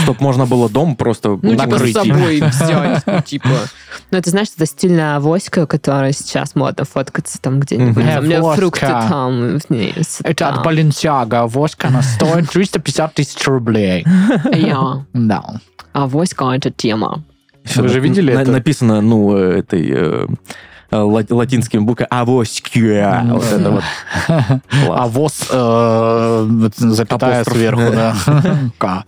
[0.03, 1.93] Чтоб можно было дом просто Ну, типа, с Накрыть.
[1.95, 3.03] собой взять.
[3.05, 3.49] Ну, типа.
[4.11, 7.95] Ну, это, знаешь, это стильная авоська, которая сейчас модно фоткаться там где-нибудь.
[8.03, 8.13] Мгм.
[8.13, 9.57] Там, у меня фрукты там.
[9.69, 10.63] вниз, Это от там.
[10.63, 11.47] Баленсиага.
[11.47, 14.05] Воска она стоит 350 тысяч рублей.
[14.53, 15.05] Я.
[15.13, 15.43] Да.
[15.93, 17.23] Авоська— это тема.
[17.75, 18.51] Вы же на- видели на- это?
[18.51, 20.27] Написано, ну, э, этой э,
[21.03, 23.21] латинскими буквами авоська.
[23.25, 23.83] Ну, Вот это вот.
[24.89, 25.07] А.
[25.07, 28.15] ВОЗ, э, запятая сверху, да.
[28.77, 29.03] К.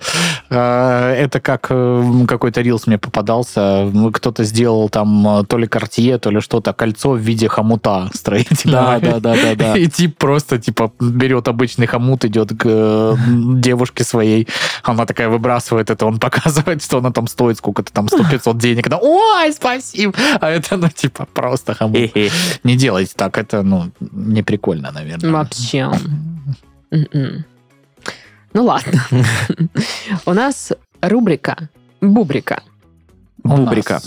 [0.49, 3.91] Э, Это как э, какой-то рилс мне попадался.
[4.13, 8.99] Кто-то сделал там э, то ли картье, то ли что-то, кольцо в виде хомута строительного.
[8.99, 9.77] Да, да, да, да, да.
[9.77, 13.15] И тип просто, типа, берет обычный хомут, идет к э,
[13.55, 14.47] девушке своей,
[14.83, 18.87] она такая выбрасывает это, он показывает, что она там стоит, сколько-то там, 100-500 денег.
[18.87, 20.13] Она, ой, спасибо!
[20.39, 22.31] А это, ну, типа, просто Хе-хе.
[22.63, 25.31] Не делайте так, это, ну, не прикольно, наверное.
[25.31, 25.91] Вообще.
[26.91, 27.45] М-м.
[28.53, 29.01] Ну ладно.
[30.25, 31.69] У нас рубрика
[32.01, 32.61] Бубрика.
[33.43, 34.01] Бубрика.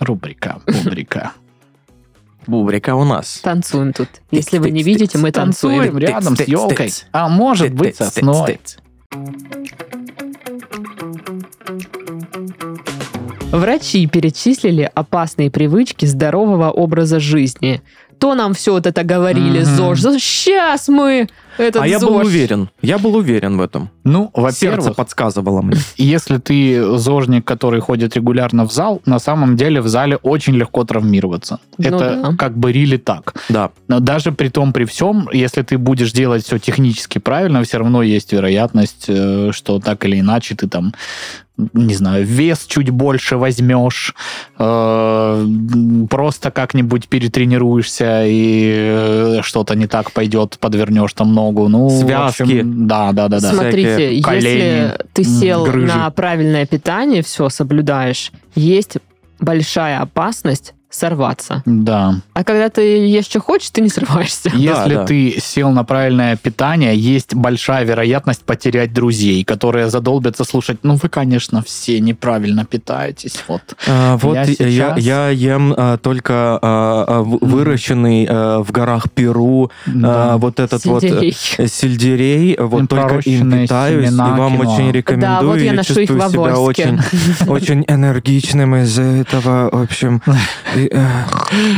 [0.00, 1.32] Рубрика, бубрика.
[2.46, 3.40] Бубрика у нас.
[3.42, 4.08] Танцуем тут.
[4.30, 5.98] Если вы не видите, мы танцуем.
[5.98, 6.92] Рядом с елкой.
[7.12, 8.58] А может быть, сосной.
[13.52, 17.80] Врачи перечислили опасные привычки здорового образа жизни.
[18.18, 19.64] То нам все вот это говорили, Мгм.
[19.64, 20.00] ЗОЖ.
[20.20, 22.26] Сейчас мы этот А я был ЗОЖ.
[22.26, 22.68] уверен.
[22.82, 23.90] Я был уверен в этом.
[24.08, 25.76] Ну, Сердце во-первых, подсказывало мне.
[25.96, 30.84] если ты зожник, который ходит регулярно в зал, на самом деле в зале очень легко
[30.84, 31.58] травмироваться.
[31.78, 32.36] Ну Это да.
[32.36, 33.34] как бы рили так.
[33.48, 33.70] Да.
[33.88, 38.02] Но даже при том, при всем, если ты будешь делать все технически правильно, все равно
[38.02, 40.92] есть вероятность, э, что так или иначе ты там,
[41.72, 44.14] не знаю, вес чуть больше возьмешь,
[44.58, 45.46] э,
[46.08, 51.68] просто как-нибудь перетренируешься и э, что-то не так пойдет, подвернешь там ногу.
[51.68, 52.42] Ну, в Связки.
[52.42, 53.52] общем, да, да, да, да.
[53.52, 55.86] Смотрите, Всякие колени, если ты сел грыжи.
[55.86, 58.96] на правильное питание, все соблюдаешь, есть
[59.40, 61.62] большая опасность сорваться.
[61.66, 62.20] Да.
[62.34, 64.50] А когда ты ешь, что хочешь, ты не срываешься.
[64.54, 65.04] Если да.
[65.04, 70.78] ты сел на правильное питание, есть большая вероятность потерять друзей, которые задолбятся слушать.
[70.82, 73.42] Ну, вы, конечно, все неправильно питаетесь.
[73.48, 73.62] Вот.
[73.86, 78.70] А, вот Я я, я, сейчас- я ем а, только а, а, выращенный а, в
[78.72, 80.34] горах Перу Да.
[80.34, 81.36] а, вот этот вот Сельдерей.
[81.58, 84.74] э, сельдерей, вот только им питаюсь, и вам киноа.
[84.74, 85.40] очень рекомендую.
[85.40, 86.98] Да, вот я ношу их чувствую в себя очень,
[87.48, 90.22] очень энергичным из-за этого, в общем.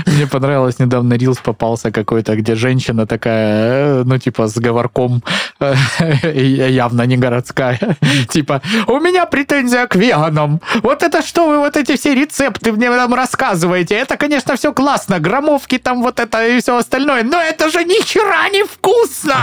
[0.07, 5.23] Мне понравилось, недавно Рилс попался какой-то, где женщина такая, э, ну, типа, с говорком,
[5.61, 5.75] э,
[6.71, 7.79] явно не городская.
[8.29, 10.61] Типа, у меня претензия к веганам.
[10.83, 13.95] Вот это что вы вот эти все рецепты мне там рассказываете?
[13.95, 15.19] Это, конечно, все классно.
[15.19, 17.23] Громовки там вот это и все остальное.
[17.23, 19.37] Но это же ни хера не вкусно!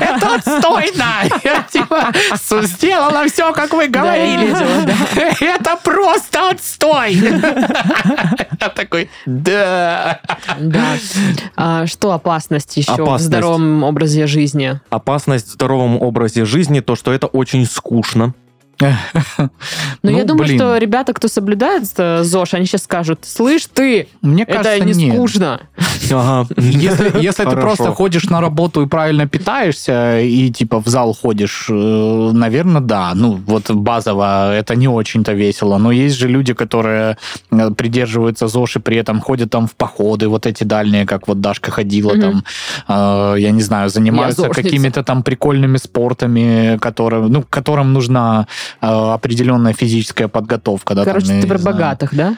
[0.00, 1.04] Это отстойно!
[1.44, 2.12] Я, типа,
[2.62, 4.54] сделала все, как вы говорили.
[5.40, 7.14] Это просто отстой!
[8.60, 10.20] Я такой, да.
[10.58, 10.96] Да.
[11.56, 14.80] А что опасность еще в здоровом образе жизни?
[14.90, 18.34] опасность в здоровом образе жизни, то, что это очень скучно.
[20.04, 20.58] Но Ну, я думаю, блин.
[20.58, 24.92] что ребята, кто соблюдает э, ЗОЖ, они сейчас скажут, слышь ты, Мне кажется, это не
[24.92, 25.14] нет.
[25.14, 25.60] скучно.
[26.12, 26.46] Ага.
[26.58, 31.68] Если, если ты просто ходишь на работу и правильно питаешься, и типа в зал ходишь,
[31.70, 33.12] наверное, да.
[33.14, 35.78] Ну, вот базово это не очень-то весело.
[35.78, 37.16] Но есть же люди, которые
[37.50, 41.40] э, придерживаются ЗОЖ и при этом ходят там в походы, вот эти дальние, как вот
[41.40, 42.44] Дашка ходила там,
[42.88, 48.46] э, я не знаю, занимаются какими-то там прикольными спортами, которые, ну, которым нужна
[48.82, 49.93] э, определенная физическая
[50.28, 50.94] подготовка.
[50.94, 51.76] Да, Короче, там, ты про знаю.
[51.76, 52.36] богатых, да?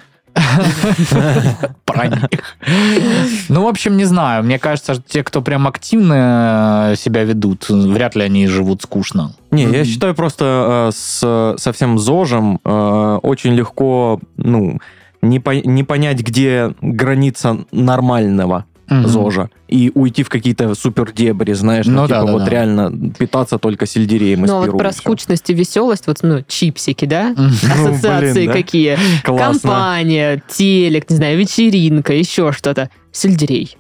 [1.85, 2.29] Про них.
[3.49, 4.43] Ну, в общем, не знаю.
[4.45, 9.33] Мне кажется, те, кто прям активно э, себя ведут, вряд ли они живут скучно.
[9.51, 14.79] Не, я считаю просто э, с совсем зожем э, очень легко, ну,
[15.23, 19.09] не, по- не понять, где граница нормального Мгм.
[19.09, 22.51] зожа и уйти в какие-то супер дебри, знаешь, ну, Ну типа да, да, вот да.
[22.51, 27.35] реально питаться только сельдереем из Ну, вот про скучность и веселость, вот, ну, чипсики, да?
[27.37, 28.53] Ну, Ассоциации да.
[28.53, 28.97] какие?
[29.25, 32.91] Компания, телек, не знаю, вечеринка, еще что-то.
[33.11, 33.77] Сельдерей.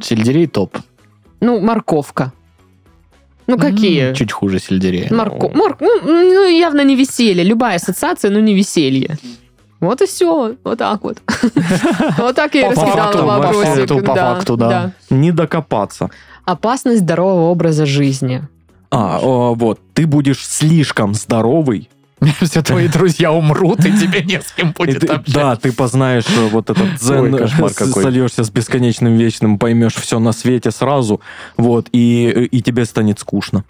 [0.00, 0.78] Сельдерей топ.
[1.40, 2.32] Ну, морковка.
[3.46, 4.12] Ну, какие?
[4.14, 5.08] Чуть хуже сельдерея.
[5.12, 5.48] Морко...
[5.48, 7.44] мор- ну, ну, явно не веселье.
[7.44, 9.18] Любая ассоциация, но не веселье.
[9.80, 10.54] Вот и все.
[10.64, 11.18] Вот так вот.
[12.18, 13.74] Вот так я и раскидала вопросик.
[13.76, 14.92] факту, по факту, да.
[15.10, 16.10] Не докопаться.
[16.44, 18.42] Опасность здорового образа жизни.
[18.90, 21.90] А, вот, ты будешь слишком здоровый,
[22.40, 25.32] Все твои друзья умрут, и тебе не с кем будет ты- общаться.
[25.40, 28.02] да, ты познаешь э, вот этот дзен, Ой, кошмар с- какой.
[28.02, 31.20] сольешься с бесконечным вечным, поймешь все на свете сразу,
[31.56, 33.62] вот, и, и тебе станет скучно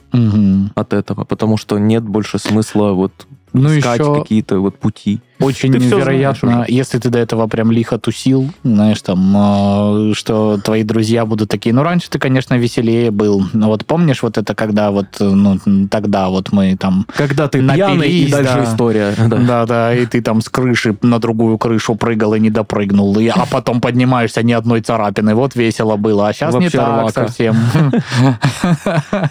[0.77, 3.13] от этого, потому что нет больше смысла вот
[3.53, 5.21] Ну, искать еще какие-то вот пути.
[5.41, 10.13] Очень Ты всё вероятно, знаешь если ты до этого прям лихо тусил, знаешь, там, э,
[10.15, 13.45] что твои друзья будут такие, ну, раньше ты, конечно, веселее был.
[13.53, 15.59] Но вот помнишь вот это, когда вот, ну,
[15.91, 18.65] тогда вот мы там Когда ты пьяный, и Напились, дальше да.
[18.65, 19.15] история.
[19.29, 19.37] Да.
[19.37, 23.29] Да, да, и ты там с крыши на другую крышу прыгал и не допрыгнул, и-
[23.29, 25.35] а потом поднимаешься ни одной царапины.
[25.35, 27.27] Вот весело было, а сейчас не так рвака.
[27.29, 27.57] совсем.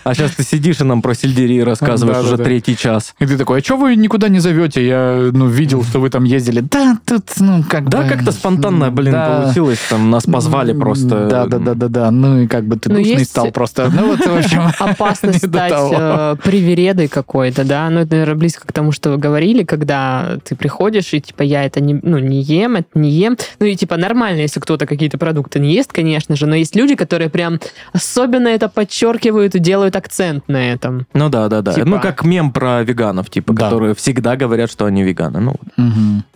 [0.04, 3.14] А сейчас ты сидишь и нам про сельдерей рассказываешь уже третий час.
[3.20, 4.86] И ты такой, а что вы никуда не зовете?
[4.86, 6.62] Я, ну, видел, что вы там ездили.
[6.62, 8.10] Да, тут, ну, как Да, бы...
[8.10, 9.42] как-то спонтанно, блин, да.
[9.44, 9.80] получилось.
[9.90, 11.28] Там нас позвали просто.
[11.28, 12.12] Да, да, да, да, да.
[12.12, 13.90] Ну и как бы ты Ну, душный есть- стал просто.
[13.94, 14.64] Ну вот, в общем...
[14.98, 17.90] До стать э, привередой какой-то, да?
[17.90, 21.64] Ну, это, наверное, близко к тому, что вы говорили, когда ты приходишь, и, типа, я
[21.64, 23.38] это не, ну, не ем, это не ем.
[23.60, 26.96] Ну, и, типа, нормально, если кто-то какие-то продукты не ест, конечно же, но есть люди,
[26.96, 27.60] которые прям
[27.94, 31.06] особенно это подчеркивают и делают акцент на этом.
[31.14, 31.74] Ну да, да, да.
[31.74, 33.66] Типа- Ну, как мем про веганов, типа, Да.
[33.66, 35.40] которые всегда говорят, что они веганы.
[35.40, 35.56] Ну,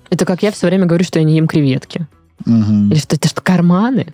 [0.09, 2.07] Это как я все время говорю, что я не ем креветки.
[2.45, 4.13] Или что это что, карманы?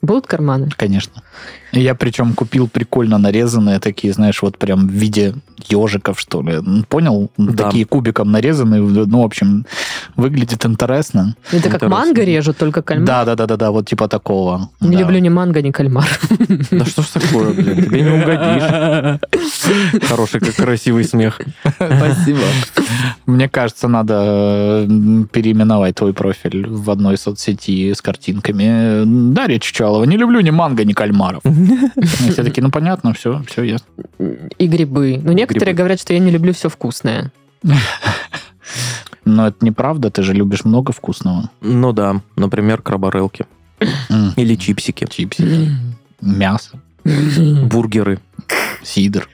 [0.00, 0.68] Будут карманы?
[0.76, 1.22] Конечно.
[1.72, 5.34] Я причем купил прикольно нарезанные такие, знаешь, вот прям в виде
[5.68, 6.60] ежиков, что ли.
[6.88, 7.30] Понял?
[7.36, 7.64] Да.
[7.64, 8.80] Такие кубиком нарезанные.
[8.80, 9.66] Ну, в общем,
[10.16, 11.34] выглядит интересно.
[11.50, 11.88] Это как Интересно.
[11.88, 13.06] манго режут, только кальмар.
[13.06, 14.70] Да, да, да, да, да, вот типа такого.
[14.80, 15.00] Не Да.
[15.02, 16.08] люблю ни манго, ни кальмар.
[16.70, 19.20] Да что ж такое, блин, тебе не угодишь.
[20.08, 21.40] Хороший, как красивый смех.
[21.76, 22.40] Спасибо.
[23.26, 24.86] Мне кажется, надо
[25.32, 29.02] переименовать твой профиль в одной соцсети с картинками.
[29.34, 29.58] Дарья
[29.88, 30.04] Чучалова.
[30.04, 31.42] Не люблю ни манго, ни кальмаров.
[31.44, 33.86] И все таки ну понятно, все, все ясно.
[34.58, 35.20] И грибы.
[35.22, 35.78] Но некоторые Грибы.
[35.78, 37.32] говорят, что я не люблю все вкусное.
[39.24, 41.50] Но это неправда, ты же любишь много вкусного.
[41.60, 43.46] Ну да, например, краборелки.
[44.36, 45.06] Или чипсики.
[45.08, 45.70] Чипсы,
[46.20, 48.20] мясо, Бургеры.
[48.82, 49.28] сидр.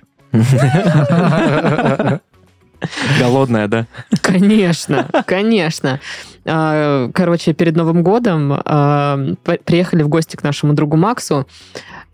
[3.20, 3.86] Голодная, да?
[4.20, 6.00] Конечно, конечно.
[6.44, 9.18] А, Короче, перед Новым годом а,
[9.64, 11.46] приехали в гости к нашему другу Максу.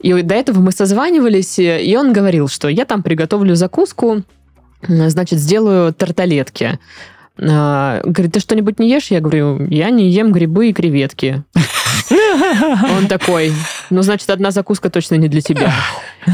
[0.00, 4.22] И до этого мы созванивались, и он говорил, что я там приготовлю закуску,
[4.86, 6.78] значит, сделаю тарталетки.
[7.38, 9.08] А, Говорит, ты что-нибудь не ешь?
[9.10, 11.42] Я говорю, я не ем грибы и креветки.
[12.96, 13.52] Он такой,
[13.90, 15.72] ну, значит, одна закуска точно не для тебя.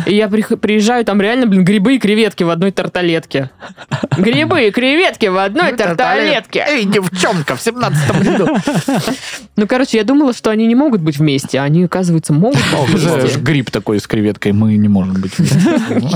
[0.07, 3.51] И я приезжаю, там реально, блин, грибы и креветки в одной тарталетке.
[4.17, 6.65] Грибы и креветки в одной тарталетке.
[6.69, 8.49] Эй, девчонка, в семнадцатом году.
[9.57, 13.01] Ну, короче, я думала, что они не могут быть вместе, а они, оказывается, могут быть
[13.01, 13.41] Знаешь, вместе.
[13.41, 15.59] Гриб такой с креветкой, мы не можем быть вместе.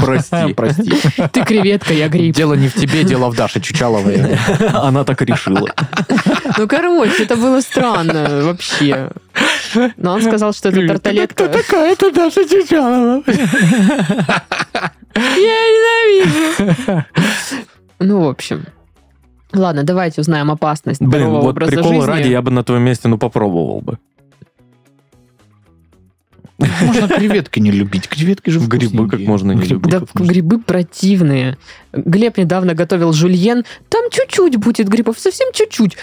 [0.00, 0.54] Прости.
[0.54, 0.92] Прости.
[1.32, 2.34] Ты креветка, я гриб.
[2.34, 4.36] Дело не в тебе, дело в Даше Чучаловой.
[4.72, 5.68] Она так решила.
[6.58, 9.10] Ну, короче, это было странно вообще.
[9.96, 10.80] Но он сказал, что это
[11.34, 11.62] тарталетка.
[11.62, 11.92] такая?
[11.92, 13.22] Это Даша Чучалова.
[15.14, 17.04] Я ненавижу.
[17.98, 18.64] Ну, в общем.
[19.52, 22.08] Ладно, давайте узнаем опасность Блин, здорового вот образа прикола жизни.
[22.08, 23.98] ради я бы на твоем месте, ну, попробовал бы.
[26.82, 28.06] Можно креветки не любить.
[28.08, 29.90] Креветки же Грибы как можно не любить.
[29.90, 31.56] Да, грибы противные.
[31.92, 33.64] Глеб недавно готовил жульен.
[33.88, 35.96] Там чуть-чуть будет грибов, совсем чуть-чуть.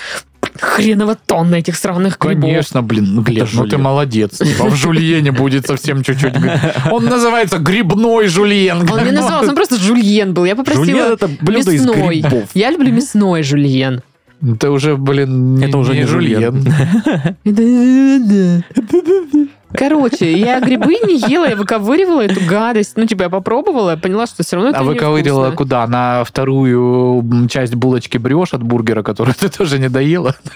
[0.62, 2.44] Хреново тонна этих сраных грибов.
[2.44, 4.38] Конечно, блин, ну, Глеб, ну ты молодец.
[4.38, 6.34] Типа, в жульене будет совсем чуть-чуть.
[6.92, 8.88] Он называется грибной жульен.
[8.90, 10.46] Он не назывался, он просто жульен был.
[10.46, 12.22] Я попросила Жульен это блюдо из мясной.
[12.22, 12.50] грибов.
[12.54, 14.02] Я люблю мясной жульен.
[14.42, 16.64] Это уже, блин, Это уже не жульен.
[19.74, 22.94] Короче, я грибы не ела, я выковыривала эту гадость.
[22.96, 25.56] Ну, типа, я попробовала, я поняла, что все равно это А выковырила невкусно.
[25.58, 25.88] куда?
[25.88, 30.36] На вторую часть булочки брешь от бургера, которую ты тоже не доела?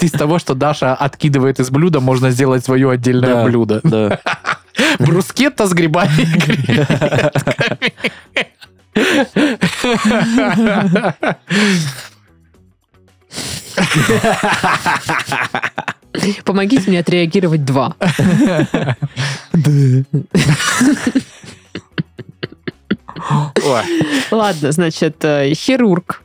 [0.00, 3.80] Из того, что Даша откидывает из блюда, можно сделать свое отдельное блюдо.
[4.98, 6.26] Брускетта с грибами
[8.36, 8.46] и.
[16.44, 17.96] Помогите мне отреагировать два.
[24.30, 26.22] Ладно, значит, э, хирург.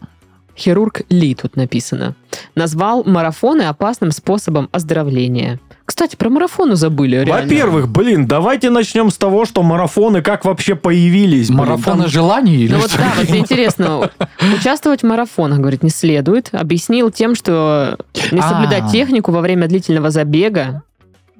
[0.57, 2.15] Хирург Ли тут написано.
[2.55, 5.59] Назвал марафоны опасным способом оздоровления.
[5.85, 7.23] Кстати, про марафоны забыли.
[7.25, 11.47] Во-первых, блин, давайте начнем с того, что марафоны как вообще появились.
[11.47, 11.59] блин.
[11.59, 14.09] Марафоны Там- желаний или Ну вот да, вот интересно,
[14.57, 16.49] участвовать в марафонах, говорит, не следует.
[16.51, 17.97] Объяснил тем, что
[18.31, 18.89] не соблюдать А.
[18.89, 20.83] технику во время длительного забега.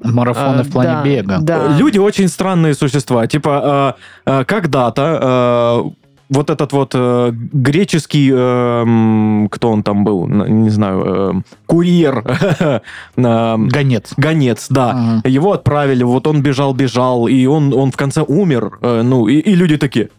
[0.02, 1.38] Марафоны э, в плане да, бега.
[1.42, 1.76] Да.
[1.78, 3.26] Люди очень странные существа.
[3.28, 10.28] Типа, э, э, когда-то э, вот этот вот э, греческий, э, кто он там был,
[10.28, 12.24] не знаю, э, курьер,
[13.16, 14.14] Гонец.
[14.18, 14.92] гонец, да.
[14.92, 15.30] Ага.
[15.30, 18.80] Его отправили, вот он бежал-бежал, и он, он в конце умер.
[18.82, 20.10] э, ну, и, и люди такие,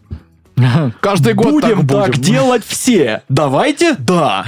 [0.99, 2.21] Каждый год будем так так будем.
[2.23, 3.21] делать все.
[3.29, 4.45] Давайте, да.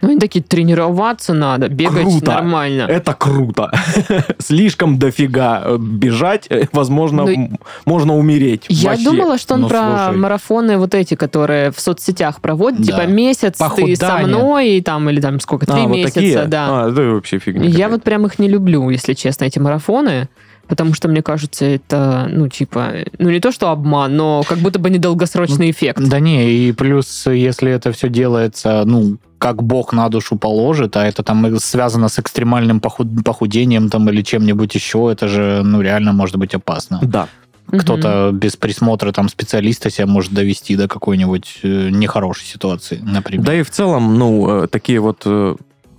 [0.00, 2.32] Ну, они такие, тренироваться надо, бегать Круто.
[2.32, 2.82] нормально.
[2.82, 3.70] Это круто.
[4.38, 8.66] Слишком дофига э, бежать, э, возможно, Ну, м- можно умереть.
[8.68, 9.04] Я вообще.
[9.04, 10.16] думала, что он Ну, про слушай.
[10.18, 12.84] марафоны вот эти, которые в соцсетях проводят, Да.
[12.86, 14.26] типа месяц ты со Похудание.
[14.26, 16.44] мной, и там, или там сколько, три А, вот месяца, такие?
[16.44, 16.66] да.
[16.84, 17.64] А, это вообще фигня.
[17.64, 17.90] Я какая-то.
[17.92, 20.28] вот прям их не люблю, если честно, эти марафоны.
[20.72, 24.78] Потому что, мне кажется, это, ну, типа, ну, не то, что обман, но как будто
[24.78, 26.00] бы недолгосрочный эффект.
[26.08, 31.04] Да не, и плюс, если это все делается, ну, как Бог на душу положит, а
[31.04, 36.14] это там связано с экстремальным похуд- похудением там или чем-нибудь еще, это же, ну, реально
[36.14, 37.00] может быть опасно.
[37.02, 37.28] Да.
[37.66, 43.44] Кто-то без присмотра там специалиста себя может довести до какой-нибудь э, нехорошей ситуации, например.
[43.44, 45.26] Да и в целом, ну, э, такие вот...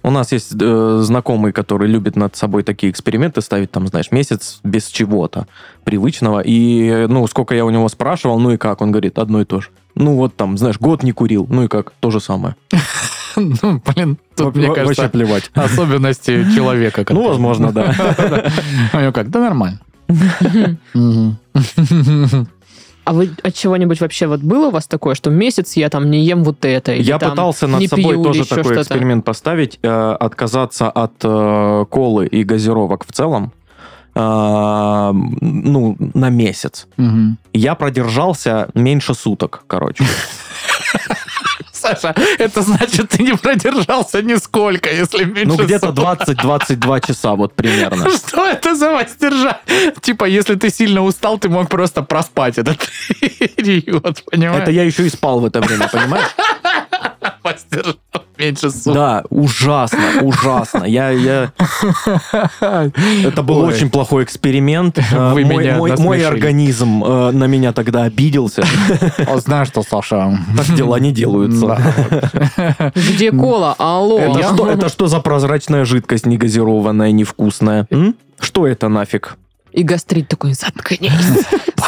[0.06, 4.60] У нас есть э, знакомый, который любит над собой такие эксперименты ставить, там, знаешь, месяц
[4.64, 5.48] без чего-то
[5.86, 6.42] привычного.
[6.42, 8.82] И, ну, сколько я у него спрашивал, ну и как?
[8.82, 9.70] Он говорит, одно и то же.
[9.96, 11.94] Ну, вот там, знаешь, год не курил, ну и как?
[12.00, 12.56] То же самое.
[13.36, 15.50] Ну, блин, тут, мне кажется, Вообще плевать.
[15.56, 17.04] особенности человека.
[17.10, 17.88] Ну, возможно, да.
[18.94, 19.80] Него как, да нормально.
[23.06, 26.24] А вы от чего-нибудь вообще вот было у вас такое, что месяц я там не
[26.24, 26.94] ем вот это?
[26.94, 28.82] или Я там пытался над не собой пью, тоже такой что-то?
[28.82, 33.52] эксперимент поставить, э, отказаться от э, колы и газировок в целом,
[34.16, 34.20] э,
[35.12, 36.88] ну, на месяц.
[36.98, 37.38] Мгм.
[37.52, 40.06] Я продержался меньше суток, короче.
[41.84, 46.28] Саша, это значит, ты не продержался нисколько, если меньше Ну, где-то суток.
[46.28, 48.10] 20-22 часа, вот примерно.
[48.18, 49.94] Что это за воздержание?
[50.02, 52.78] Типа, если ты сильно устал, ты мог просто проспать этот
[53.20, 54.64] период, понимаешь?
[54.64, 56.30] Это я еще и спал в это время, понимаешь?
[57.44, 57.96] Воздержал
[58.38, 58.94] меньше суток.
[58.94, 60.84] Да, ужасно, ужасно.
[60.86, 61.52] Я, я...
[62.62, 63.74] Это был Ой.
[63.74, 64.98] очень плохой эксперимент.
[64.98, 68.64] Э, Вы мой, меня мой- мой организм э, на меня тогда обиделся.
[69.28, 70.40] О, знаешь что, Саша?
[70.56, 71.78] Так дела не делаются.
[72.96, 73.76] Где кола?
[73.78, 74.20] Алло.
[74.20, 77.88] Это, что, это что за прозрачная жидкость негазированная, невкусная?
[77.92, 78.16] М?
[78.40, 79.38] Что это нафиг?
[79.74, 81.12] И гастрит такой, заткнись.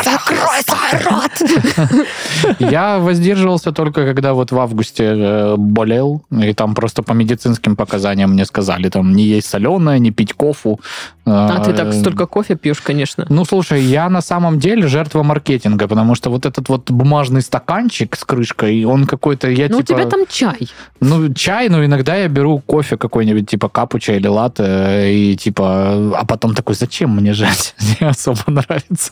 [0.03, 2.57] Закрой свой рот.
[2.59, 8.31] Я воздерживался только когда вот в августе э, болел, и там просто по медицинским показаниям
[8.31, 10.79] мне сказали, там, не есть соленое, не пить кофу.
[11.25, 13.25] А ты так Э, столько кофе пьешь, конечно.
[13.29, 18.15] Ну, слушай, я на самом деле жертва маркетинга, потому что вот этот вот бумажный стаканчик
[18.15, 19.99] с крышкой, он какой-то, я Ну, у типа...
[19.99, 20.69] тебя там чай.
[20.99, 26.17] Ну, чай, но иногда я беру кофе какой-нибудь, типа капуча или латте, и типа...
[26.17, 27.74] А потом такой, зачем мне жать?
[27.79, 29.11] Не особо нравится.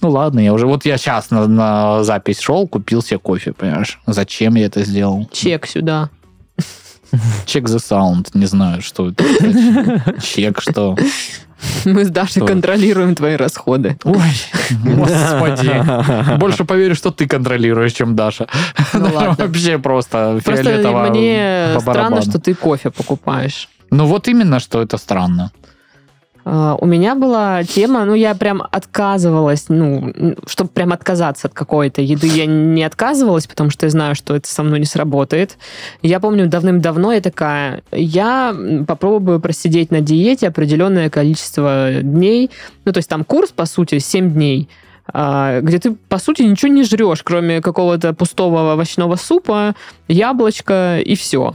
[0.00, 0.66] Ну, ладно, я уже...
[0.66, 4.00] Вот я сейчас на, на запись шел, купил себе кофе, понимаешь?
[4.06, 5.28] Зачем я это сделал?
[5.32, 6.10] Чек сюда.
[7.46, 8.28] Check the sound.
[8.34, 9.24] Не знаю, что это.
[10.22, 10.96] Чек, что?
[11.84, 12.46] Мы с Дашей Что?
[12.46, 13.96] контролируем твои расходы.
[14.04, 14.18] Ой,
[14.70, 16.36] господи.
[16.38, 18.48] Больше поверю, что ты контролируешь, чем Даша.
[18.92, 19.46] Ну ладно.
[19.46, 23.68] Вообще просто Просто фиолетово мне по странно, что ты кофе покупаешь.
[23.90, 25.52] Ну вот именно, что это странно.
[26.44, 30.12] А, У меня была тема, ну, я прям отказывалась, ну,
[30.46, 34.48] чтобы прям отказаться от какой-то еды, я не отказывалась, потому что я знаю, что это
[34.48, 35.56] со мной не сработает.
[36.02, 38.54] Я помню, давным-давно я такая, я
[38.86, 42.50] попробую просидеть на диете определенное количество дней,
[42.84, 44.68] ну, то есть там курс, по сути, 7 дней,
[45.06, 49.74] а, где ты, по сути, ничего не жрешь, кроме какого-то пустого овощного супа,
[50.08, 51.54] яблочка и все.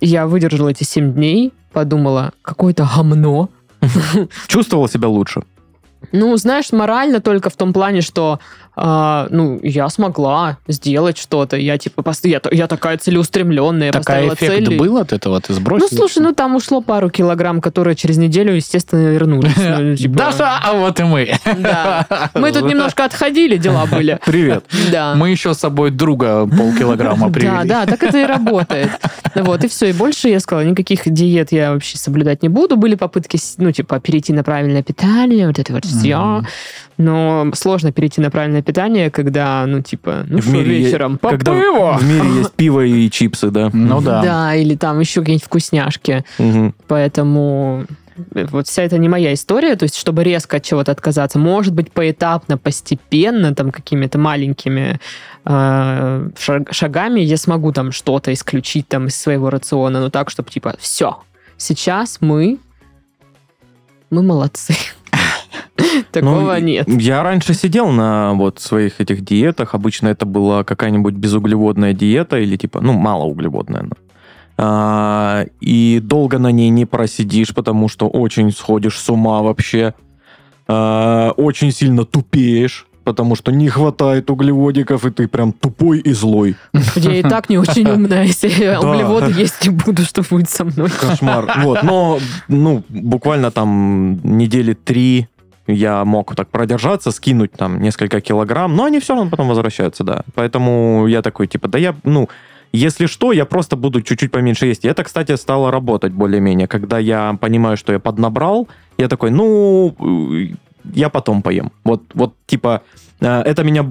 [0.00, 3.48] Я выдержала эти 7 дней, подумала, какое-то гомно.
[4.46, 5.42] Чувствовал себя лучше.
[6.12, 8.38] Ну, знаешь, морально только в том плане, что
[8.78, 11.56] а, ну, я смогла сделать что-то.
[11.56, 14.74] Я типа пост- я, я такая целеустремленная, Такая эффект цель.
[14.74, 15.40] и- был от этого?
[15.40, 15.88] Ты Ну, сбросил?
[15.96, 19.52] слушай, ну там ушло пару килограмм, которые через неделю, естественно, вернулись.
[19.56, 21.34] Ну, типа, Даша, а вот и мы.
[21.58, 22.06] Да.
[22.34, 24.18] Мы тут немножко отходили, дела были.
[24.26, 24.64] Привет.
[24.92, 25.14] Да.
[25.14, 27.68] Мы еще с собой друга полкилограмма Да, привели.
[27.68, 28.90] да, так это и работает.
[29.34, 29.86] Вот, и все.
[29.88, 32.76] И больше я сказала, никаких диет я вообще соблюдать не буду.
[32.76, 35.95] Были попытки, ну, типа, перейти на правильное питание, вот это вот все.
[36.04, 36.46] Мгм.
[36.98, 41.30] Но сложно перейти на правильное питание, когда, ну, типа, ну В что, мире вечером, по
[41.30, 41.98] Когда пиво.
[41.98, 43.70] в мире есть пиво и чипсы, да.
[43.72, 44.22] Ну да.
[44.22, 46.24] Да, или там еще какие-нибудь вкусняшки.
[46.88, 47.84] Поэтому
[48.34, 51.74] э, вот вся это не моя история, то есть чтобы резко от чего-то отказаться, может
[51.74, 54.98] быть, поэтапно, постепенно, там какими-то маленькими
[55.44, 60.48] э, шаг- шагами я смогу там что-то исключить там из своего рациона, но так, чтобы
[60.48, 61.18] типа все,
[61.58, 62.58] сейчас мы
[64.08, 64.74] мы молодцы.
[66.12, 66.88] Такого Ну, нет.
[66.88, 69.74] Я раньше сидел на вот своих этих диетах.
[69.74, 73.88] Обычно это была какая-нибудь безуглеводная диета или типа, ну, малоуглеводная.
[74.58, 79.94] А, и долго на ней не просидишь, потому что очень сходишь с ума вообще.
[80.66, 86.56] А, очень сильно тупеешь, потому что не хватает углеводиков, и ты прям тупой и злой.
[86.96, 90.88] Я и так не очень умная, если углеводы есть не буду, что будет со мной.
[90.90, 91.52] Кошмар.
[91.62, 92.18] Вот, но,
[92.48, 95.28] ну, буквально там недели три
[95.66, 100.22] я мог так продержаться, скинуть там несколько килограмм, но они все равно потом возвращаются, да.
[100.34, 102.28] Поэтому я такой, типа, да я, ну,
[102.72, 104.84] если что, я просто буду чуть-чуть поменьше есть.
[104.84, 106.68] И это, кстати, стало работать более-менее.
[106.68, 110.54] Когда я понимаю, что я поднабрал, я такой, ну, э,
[110.92, 111.72] я потом поем.
[111.84, 112.82] Вот, вот типа,
[113.20, 113.82] э, это меня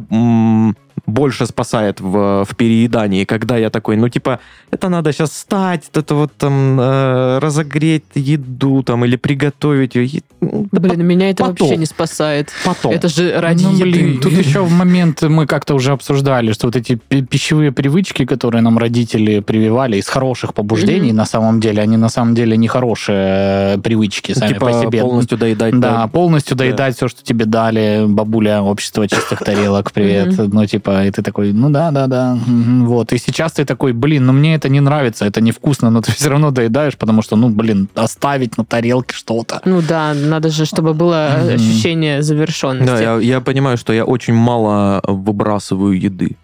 [1.05, 4.39] больше спасает в, в переедании, когда я такой, ну, типа,
[4.71, 10.21] это надо сейчас встать, это вот там э, разогреть еду там или приготовить ее.
[10.41, 11.55] Да, блин, меня это потом.
[11.67, 12.49] вообще не спасает.
[12.65, 12.91] потом.
[12.91, 14.17] Это же ради Ну, блин, еды.
[14.21, 18.61] тут еще в момент мы как-то уже обсуждали, что вот эти пи- пищевые привычки, которые
[18.61, 21.17] нам родители прививали из хороших побуждений, Мгм.
[21.17, 25.01] на самом деле, они на самом деле не хорошие э, привычки сами типа по себе.
[25.01, 25.79] полностью доедать.
[25.79, 26.63] Да, полностью Да.
[26.65, 30.37] доедать все, что тебе дали, бабуля, общество чистых тарелок, привет.
[30.37, 32.37] Ну, типа, и ты такой, ну да, да, да.
[32.85, 33.11] Вот.
[33.13, 36.29] И сейчас ты такой, блин, ну мне это не нравится, это невкусно, но ты все
[36.29, 39.61] равно доедаешь, потому что, ну, блин, оставить на тарелке что-то.
[39.65, 41.55] Ну да, надо же, чтобы было Мгм.
[41.55, 42.85] ощущение завершенности.
[42.85, 46.37] Да, я, я понимаю, что я очень мало выбрасываю еды.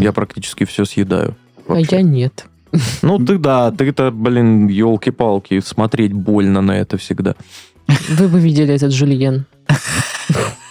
[0.00, 1.36] Я практически все съедаю.
[1.68, 1.96] а вообще.
[1.96, 2.46] я нет.
[3.02, 7.34] Ну ты да, ты-то, блин, елки-палки, смотреть больно на это всегда.
[8.08, 9.44] Вы бы видели этот жульен.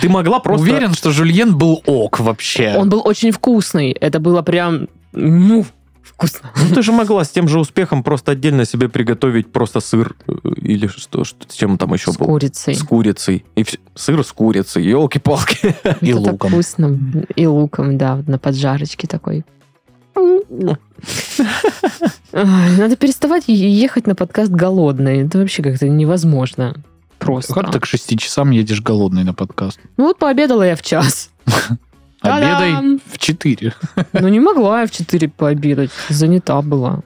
[0.00, 0.62] Ты, могла просто...
[0.62, 2.74] Уверен, что Жульен был ок вообще.
[2.76, 3.92] Он был очень вкусный.
[3.92, 5.64] Это было прям, ну,
[6.02, 6.50] вкусно.
[6.56, 10.32] Ну, ты же могла с тем же успехом просто отдельно себе приготовить просто сыр э,
[10.56, 12.26] или что, что с чем там еще С был?
[12.26, 12.74] курицей.
[12.74, 13.44] С курицей.
[13.54, 15.58] И вс- сыр с курицей, елки-палки.
[16.00, 16.50] И Это так луком.
[16.50, 16.98] вкусно.
[17.34, 19.44] И луком, да, на поджарочке такой.
[22.32, 25.26] Надо переставать ехать на подкаст голодной.
[25.26, 26.76] Это вообще как-то невозможно.
[27.26, 27.52] Просто.
[27.54, 29.78] Как ты к шести часам едешь голодный на подкаст?
[29.96, 31.30] Ну вот пообедала я в час.
[32.20, 33.74] Обедай в 4.
[34.14, 35.90] Ну не могла я в 4 пообедать.
[36.08, 37.00] Занята была.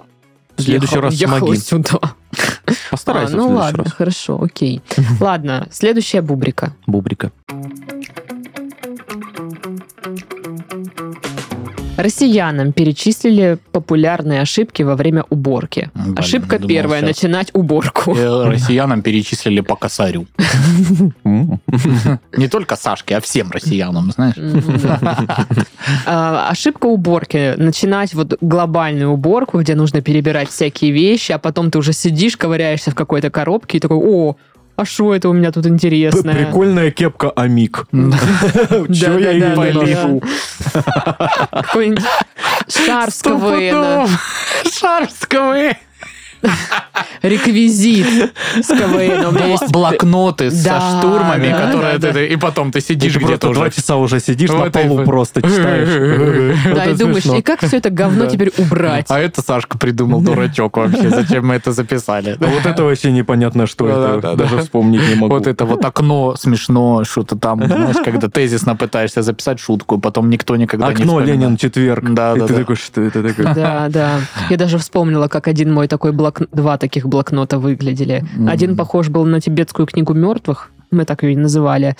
[0.56, 1.58] В следующий Ехала- раз ехала помоги.
[1.60, 1.98] сюда.
[2.90, 3.92] Постарайся А, ну ладно, раз.
[3.92, 4.82] хорошо, окей.
[5.20, 6.74] Ладно, следующая бубрика.
[6.86, 7.32] Бубрика.
[12.02, 15.90] Россиянам перечислили популярные ошибки во время уборки.
[15.94, 17.02] Блин, Ошибка думал, первая.
[17.02, 18.14] Начинать уборку.
[18.16, 20.26] Э, Россиянам перечислили по косарю.
[21.24, 24.34] Не только Сашке, а всем россиянам, знаешь.
[24.36, 25.46] Да.
[26.06, 27.54] А, Ошибка уборки.
[27.56, 32.90] Начинать вот глобальную уборку, где нужно перебирать всякие вещи, а потом ты уже сидишь, ковыряешься
[32.90, 34.36] в какой-то коробке и такой, о,
[34.80, 36.34] а что это у меня тут интересное?
[36.34, 37.86] Прикольная кепка Амик.
[37.92, 40.22] Чё я ее не ношу?
[41.52, 42.04] Какой-нибудь
[42.68, 43.22] шар с
[47.22, 48.32] Реквизит
[48.62, 49.26] с КВН.
[49.26, 52.26] У меня есть Блокноты со штурмами, которые ты...
[52.26, 53.76] И потом ты сидишь где-то просто два уже.
[53.76, 56.54] часа уже сидишь на полу просто читаешь.
[56.74, 59.06] Да, и думаешь, и как все это говно теперь убрать?
[59.08, 61.10] А это Сашка придумал, дурачок вообще.
[61.10, 62.36] Зачем мы это записали?
[62.40, 64.20] А вот это вообще непонятно, что это.
[64.20, 64.36] да, да.
[64.36, 65.34] Даже вспомнить не могу.
[65.34, 70.56] Вот это вот окно смешно, что-то там, знаешь, когда тезисно пытаешься записать шутку, потом никто
[70.56, 71.20] никогда не Окно.
[71.20, 72.04] Ленин четверг.
[72.14, 72.58] Да, да, ты да.
[72.60, 73.54] такой, что это такое?
[73.54, 74.20] Да, да.
[74.48, 76.48] Я даже вспомнила, как один мой такой блок...
[76.52, 78.24] два таких блокнота выглядели.
[78.34, 78.48] Мгм.
[78.48, 81.96] Один похож был на тибетскую книгу мертвых, мы так ее и называли.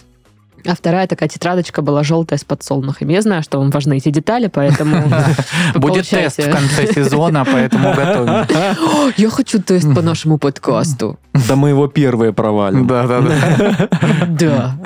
[0.66, 3.14] А вторая такая тетрадочка была желтая с подсолнухами.
[3.14, 5.04] Я знаю, что вам важны эти детали, поэтому...
[5.74, 9.12] Будет тест в конце сезона, поэтому готовим.
[9.16, 11.18] Я хочу тест по нашему подкасту.
[11.48, 12.86] Да мы его первые провалим.
[12.86, 13.88] Да, да, да.
[14.28, 14.76] Да.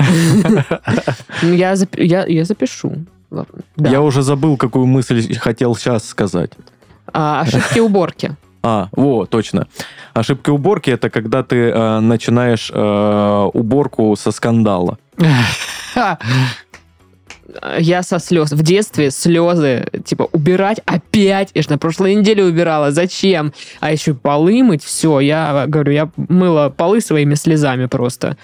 [1.42, 2.92] Ну, Я зап- я я запишу.
[3.76, 6.53] Я уже забыл, какую мысль хотел сейчас сказать.
[7.12, 8.36] А, Ошибки уборки.
[8.67, 9.69] А, во, точно.
[10.15, 14.97] Ошибки уборки это когда ты э, начинаешь э, уборку со скандала.
[17.79, 18.53] Я со слез.
[18.53, 21.51] В детстве слезы, типа, убирать опять.
[21.53, 22.91] Я же на прошлой неделе убирала.
[22.91, 23.53] Зачем?
[23.81, 24.83] А еще полы мыть.
[24.83, 28.39] Все, я говорю, я мыла полы своими слезами просто.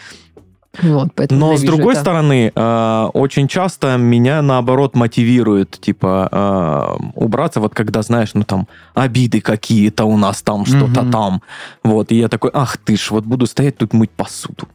[0.83, 2.01] Вот, поэтому Но с другой это.
[2.03, 8.69] стороны, э, очень часто меня наоборот мотивирует, типа, э, убраться, вот когда, знаешь, ну там,
[8.95, 11.11] обиды какие-то у нас там, что-то Мгм.
[11.11, 11.43] там.
[11.83, 14.69] Вот, и я такой, ах ты ж, вот буду стоять тут мыть посуду.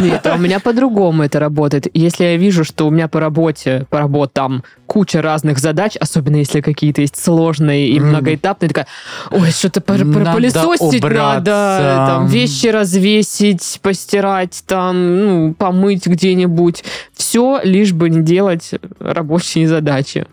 [0.00, 1.86] Нет, а у меня по-другому это работает.
[1.92, 6.60] Если я вижу, что у меня по работе, по работам куча разных задач, особенно если
[6.60, 8.86] какие-то есть сложные и многоэтапные, такая,
[9.30, 16.82] ой, что-то пропылесосить надо, там, вещи развесить, постирать, там, ну, помыть где-нибудь.
[17.14, 20.26] Все, лишь бы не делать рабочие задачи.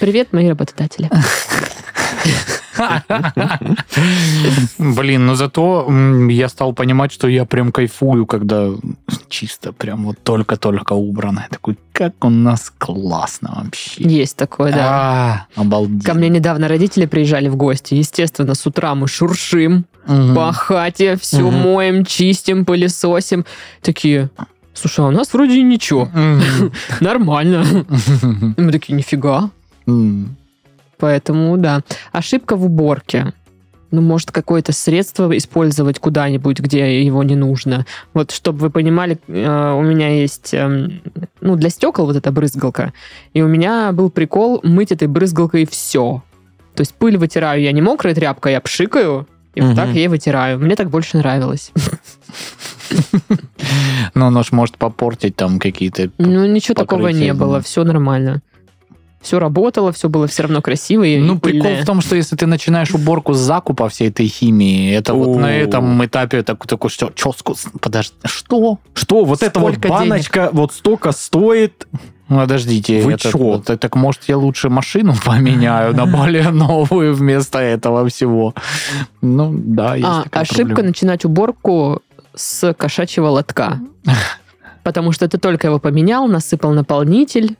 [0.00, 1.10] Привет, мои работодатели.
[4.78, 5.86] Блин, но зато
[6.30, 8.68] я стал понимать, что я прям кайфую, когда
[9.28, 11.40] чисто прям вот только-только убрано.
[11.40, 14.02] Я такой, как у нас классно вообще.
[14.04, 15.46] Есть такое, да.
[15.56, 16.04] А, обалдеть.
[16.04, 17.94] Ко мне недавно родители приезжали в гости.
[17.94, 20.34] Естественно, с утра мы шуршим, Мгм.
[20.34, 23.44] по хате, все моем, чистим, пылесосим.
[23.82, 24.30] Такие,
[24.74, 26.08] слушай, а у нас вроде ничего,
[27.00, 27.64] нормально.
[28.56, 29.50] Мы такие, нифига.
[31.02, 31.80] Поэтому, да.
[32.12, 33.32] Ошибка в уборке.
[33.90, 37.86] Ну, может, какое-то средство использовать куда-нибудь, где его не нужно.
[38.14, 41.02] Вот, чтобы вы понимали, э, у меня есть, эм,
[41.40, 42.92] ну, для стекол вот эта брызгалка.
[43.34, 46.22] И у меня был прикол мыть этой брызгалкой все.
[46.76, 49.26] То есть пыль вытираю я не мокрой тряпкой, я пшикаю,
[49.56, 49.76] и вот Мгм.
[49.76, 50.60] так я и вытираю.
[50.60, 51.72] Мне так больше нравилось.
[54.14, 56.10] Ну, оно ж может попортить там какие-то...
[56.18, 58.40] Ну, ничего такого не было, все нормально.
[59.22, 61.82] Все работало, все было все равно красиво и Ну, прикол пыльное.
[61.82, 65.52] в том, что если ты начинаешь уборку с закупа всей этой химии, это вот на
[65.54, 68.78] этом этапе такой, такой что, чё, ску- подожди, что?
[68.94, 71.86] Что, вот эта вот баночка вот столько стоит?
[72.28, 73.56] Ну, Подождите, Вы это- чё?
[73.58, 78.54] это- так может я лучше машину поменяю на более новую вместо этого всего?
[79.20, 80.88] Ну, да, есть А, ошибка проблема.
[80.88, 82.00] начинать уборку
[82.34, 83.78] с кошачьего лотка.
[84.82, 87.56] Потому что ты только его поменял, насыпал наполнитель,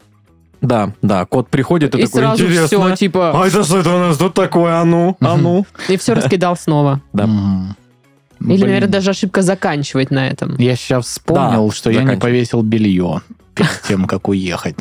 [0.62, 2.66] Да, да, кот приходит и, и такой, сразу интересно.
[2.66, 4.80] все, типа, А это что это у нас тут такое?
[4.80, 5.66] А ну, а ну.
[5.88, 7.00] и все раскидал снова.
[7.12, 7.24] Да.
[7.24, 10.56] Или, Блин, наверное, даже ошибка заканчивать на этом.
[10.58, 13.20] Я сейчас вспомнил, Да, что я не повесил белье
[13.54, 14.76] перед тем, как уехать.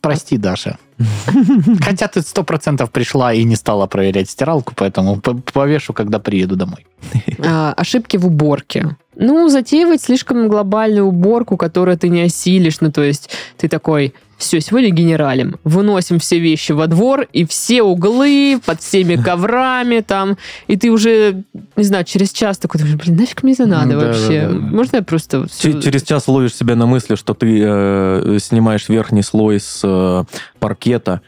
[0.00, 0.78] Прости, Даша.
[1.80, 6.86] Хотя ты сто процентов пришла и не стала проверять стиралку, поэтому повешу, когда приеду домой.
[7.42, 8.96] А, ошибки в уборке.
[9.16, 12.80] Ну, затеивать слишком глобальную уборку, которую ты не осилишь.
[12.80, 15.56] Ну, то есть ты такой, все, сегодня генералим.
[15.64, 20.36] Выносим все вещи во двор, и все углы под всеми коврами там.
[20.66, 21.42] И ты уже,
[21.76, 24.42] не знаю, через час такой, думаешь, блин, нафиг мне это надо Да, вообще?
[24.42, 24.54] да, да.
[24.58, 25.46] Можно я просто...
[25.60, 30.24] Ч- Через час ловишь себя на мысли, что ты э, снимаешь верхний слой с э,
[30.58, 31.20] паркета,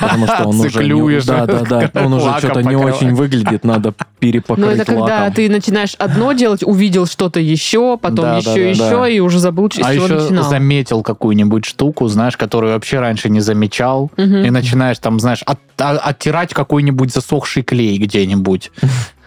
[0.00, 1.24] потому что он уже...
[1.26, 1.90] Да, да, да.
[2.04, 6.62] Он уже что-то не очень выглядит, надо Ну, перепокрыть это когда ты начинаешь одно делать,
[6.64, 10.48] увидел что-то еще, потом еще, еще, и уже забыл, с А чего еще начинал.
[10.50, 14.44] заметил какую-нибудь штуку, знаешь, которую вообще раньше не замечал, Мгм.
[14.46, 18.70] и начинаешь там, знаешь, от- а- оттирать какой-нибудь засохший клей где-нибудь.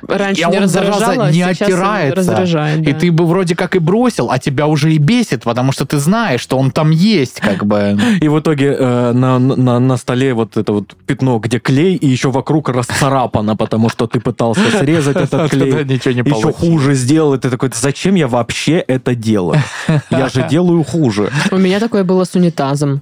[0.07, 2.15] Раньше И не он, зараза, раздражало, не сейчас оттирается.
[2.15, 2.87] раздражает.
[2.87, 2.99] И да.
[2.99, 6.41] ты бы вроде как и бросил, а тебя уже и бесит, потому что ты знаешь,
[6.41, 7.97] что он там есть, как бы.
[8.21, 12.07] И в итоге э, на, на, на столе вот это вот пятно, где клей, и
[12.07, 15.85] еще вокруг расцарапано, потому что ты пытался срезать этот клей.
[15.85, 19.61] ничего не Еще хуже сделал, и ты такой, зачем я вообще это делаю?
[20.09, 21.31] Я же делаю хуже.
[21.51, 23.01] У меня такое было с унитазом.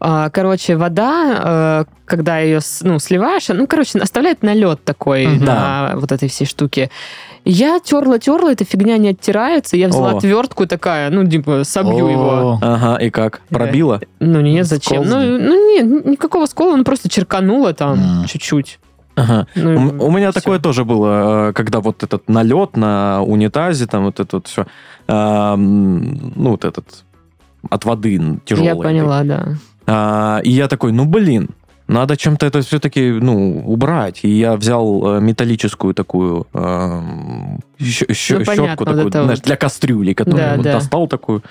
[0.00, 5.44] А, Короче, вода, э, когда ее ну, сливаешь, ну, короче, оставляет налет такой Мгм.
[5.44, 6.90] на вот этой всей штуке.
[7.44, 10.16] Я терла-терла, эта фигня не оттирается, я взяла О.
[10.16, 12.58] отвертку такая, ну, типа, собью его.
[12.62, 13.40] Ага, и как?
[13.50, 14.00] Пробило?
[14.20, 15.04] Ну, нет, зачем?
[15.06, 18.78] Ну, ну, нет, никакого скола, ну, просто черканула там чуть-чуть.
[19.16, 19.46] Ага.
[19.54, 20.40] Ну, У, у меня всё.
[20.40, 24.66] такое тоже было, э, когда вот этот налет на унитазе, там вот это вот все,
[25.08, 27.04] ну, вот этот
[27.68, 28.66] от воды тяжелый.
[28.66, 29.48] Я поняла, да.
[29.92, 31.48] А, и я такой, ну, блин,
[31.88, 34.20] надо чем-то это все-таки, ну, убрать.
[34.22, 39.22] И я взял э, металлическую такую эм, щ- щ- Ну, понятно, щетку, вот такую, это
[39.24, 39.46] знаешь, вот.
[39.46, 40.72] для кастрюли, которую Да, вот да.
[40.74, 41.42] достал такую,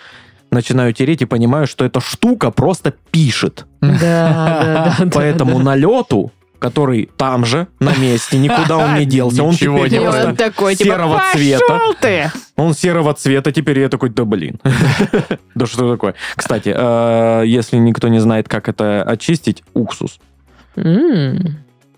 [0.52, 3.66] начинаю тереть и понимаю, что эта штука просто пишет.
[3.82, 5.10] Да, да, да.
[5.14, 9.44] Поэтому налету, который там же, на месте, никуда он не делся.
[9.44, 11.80] Он Ничего теперь не просто такой, типа, серого цвета.
[12.02, 12.32] ты!
[12.58, 14.60] Он серого цвета, теперь я такой, да блин.
[15.56, 16.16] Да что такое?
[16.36, 20.20] Кстати, э, если никто не знает, как это очистить, уксус.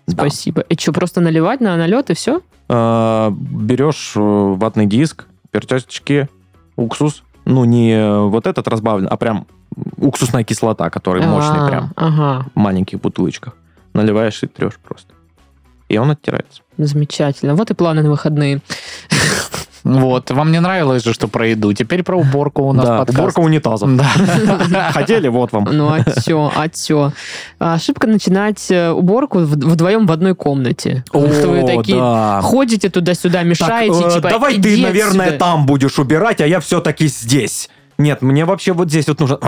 [0.06, 0.62] Спасибо.
[0.62, 2.40] И что, просто наливать на налет и все?
[2.68, 6.28] Э, Берешь э, ватный диск, перчаточки,
[6.76, 7.22] уксус.
[7.44, 9.46] Ну, не вот этот разбавлен, а прям
[9.96, 11.92] уксусная кислота, который мощный прям.
[11.96, 13.56] Ага, в маленьких бутылочках.
[13.94, 15.12] Наливаешь и трешь просто.
[15.88, 16.62] И он оттирается.
[16.78, 17.54] замечательно.
[17.54, 18.60] Вот и планы на выходные.
[19.84, 21.72] Вот, вам не нравилось же, что про еду.
[21.72, 23.18] Теперь про уборку у нас да, подкаст.
[23.18, 23.96] уборка унитазов.
[23.96, 24.90] Да.
[24.94, 25.26] Хотели?
[25.26, 25.64] Вот вам.
[25.72, 27.12] Ну, а чё, а чё?
[27.58, 31.02] Ошибка начинать э, уборку вдвоем в одной комнате.
[31.10, 32.40] Потому что вы О, такие да.
[32.42, 35.44] ходите туда-сюда, Так, мешаете, э, типа, давай ты, наверное, отсюда.
[35.44, 37.68] там будешь убирать, а я все-таки здесь.
[38.02, 39.38] Нет, мне вообще вот здесь вот нужно...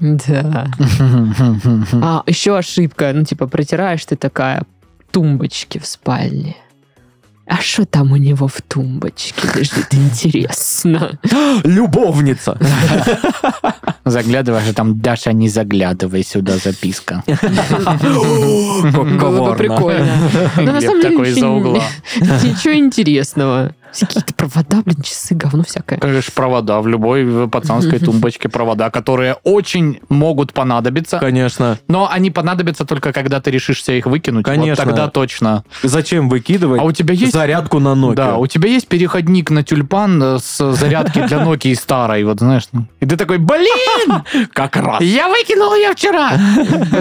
[0.00, 0.66] Да.
[2.02, 3.12] А, еще ошибка.
[3.14, 4.64] Ну, типа, протираешь ты такая
[5.12, 6.56] тумбочки в спальне.
[7.46, 9.92] А что там у него в тумбочке лежит?
[9.92, 11.18] Интересно.
[11.64, 12.56] любовница.
[14.04, 17.22] Заглядываешь, и там Даша, не заглядывай сюда, записка.
[17.26, 19.56] Было бы коварно.
[19.56, 20.16] прикольно.
[20.56, 23.74] Но на самом деле ничего интересного.
[23.98, 25.98] Какие-то провода, блин, часы, говно всякое.
[25.98, 31.78] Конечно, провода в любой пацанской тумбочке провода, которые очень могут понадобиться, Конечно.
[31.88, 34.44] но они понадобятся только когда ты решишься их выкинуть.
[34.44, 34.84] Конечно.
[34.84, 35.64] Вот тогда точно.
[35.82, 38.14] Зачем выкидывать А у тебя есть зарядку на Nokia?
[38.14, 42.64] Да, у тебя есть переходник на тюльпан э, с зарядки для Nokia старой, вот знаешь.
[43.00, 45.00] И ты такой, блин, как раз.
[45.00, 46.32] я выкинул ее вчера.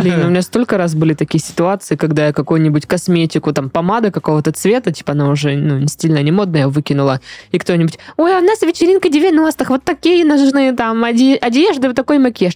[0.01, 4.51] Блин, у меня столько раз были такие ситуации, когда я какую-нибудь косметику, там, помада какого-то
[4.51, 7.19] цвета, типа она уже, ну, не стильная, не модная, я выкинула,
[7.51, 11.95] и кто-нибудь, ой, а у нас вечеринка 90-х, вот такие нужны там оде- одежды, вот
[11.95, 12.53] такой макияж.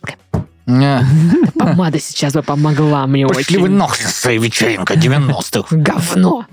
[0.65, 3.59] Помада сейчас бы помогла мне Пошли очень.
[3.61, 5.67] вы нахрен своей вечеринкой 90-х.
[5.76, 6.45] Говно.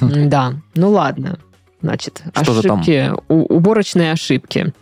[0.00, 1.38] Да, ну ладно.
[1.82, 2.80] Значит, Что же там?
[2.80, 4.74] ошибки, у- уборочные ошибки.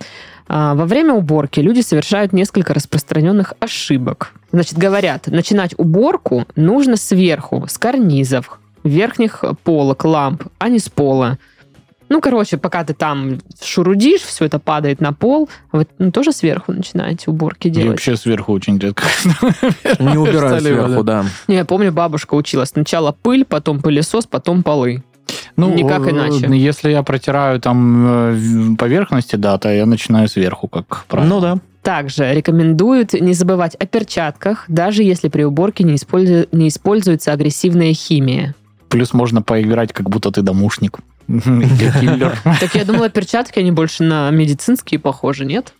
[0.48, 4.32] А, Во время уборки люди совершают несколько распространенных ошибок.
[4.50, 11.38] Значит, говорят, начинать уборку нужно сверху, с карнизов, верхних полок, ламп, а не с пола.
[12.08, 16.32] Ну, короче, пока ты там шурудишь, все это падает на пол, а вы ну, тоже
[16.32, 17.90] сверху начинаете уборки делать.
[17.90, 19.04] вообще сверху очень редко.
[19.98, 21.24] Не убираю Стали, сверху, да.
[21.48, 25.02] Не, Я помню, бабушка учила сначала пыль, потом пылесос, потом полы.
[25.56, 26.46] Никак э, иначе.
[26.56, 31.28] Если я протираю там э, поверхности, да, то я начинаю сверху, как правило.
[31.28, 31.58] Ну да.
[31.82, 37.92] Также рекомендуют не забывать о перчатках, даже если при уборке не, использу- не используется агрессивная
[37.94, 38.54] химия.
[38.88, 40.98] Плюс можно поиграть, как будто ты домушник.
[41.28, 42.36] Киллер.
[42.60, 45.74] Так я думала, перчатки, они больше на медицинские похожи, нет?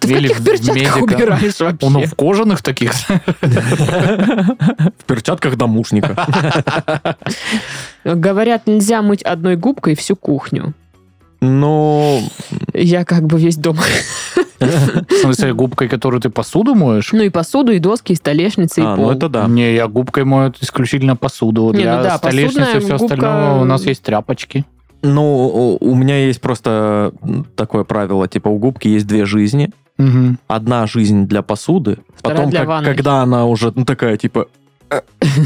[0.00, 0.98] Ты в Или каких в перчатках медика.
[0.98, 1.88] убираешь вообще?
[1.88, 2.92] Ну, в кожаных таких.
[3.40, 6.16] В перчатках домушника.
[8.04, 10.74] Говорят, нельзя мыть одной губкой всю кухню.
[11.40, 12.22] Ну,
[12.72, 13.76] Я как бы весь дом.
[14.60, 17.12] В смысле, губкой, которую ты посуду моешь?
[17.12, 19.06] Ну и посуду, и доски, и столешницы, и а, пол.
[19.06, 19.46] ну это да.
[19.46, 21.70] Не, я губкой мою исключительно посуду.
[21.72, 24.64] Не, Для ну да, столешницы и все губка- остальное у нас есть тряпочки.
[25.04, 27.12] Ну, у- меня есть просто
[27.56, 29.70] такое правило, типа у губки есть две жизни.
[29.98, 30.38] Мгм.
[30.48, 32.94] Одна жизнь для посуды, Вторая потом, для как- ванной.
[32.94, 34.48] когда она уже, ну, такая, типа,
[34.90, 35.00] «Э,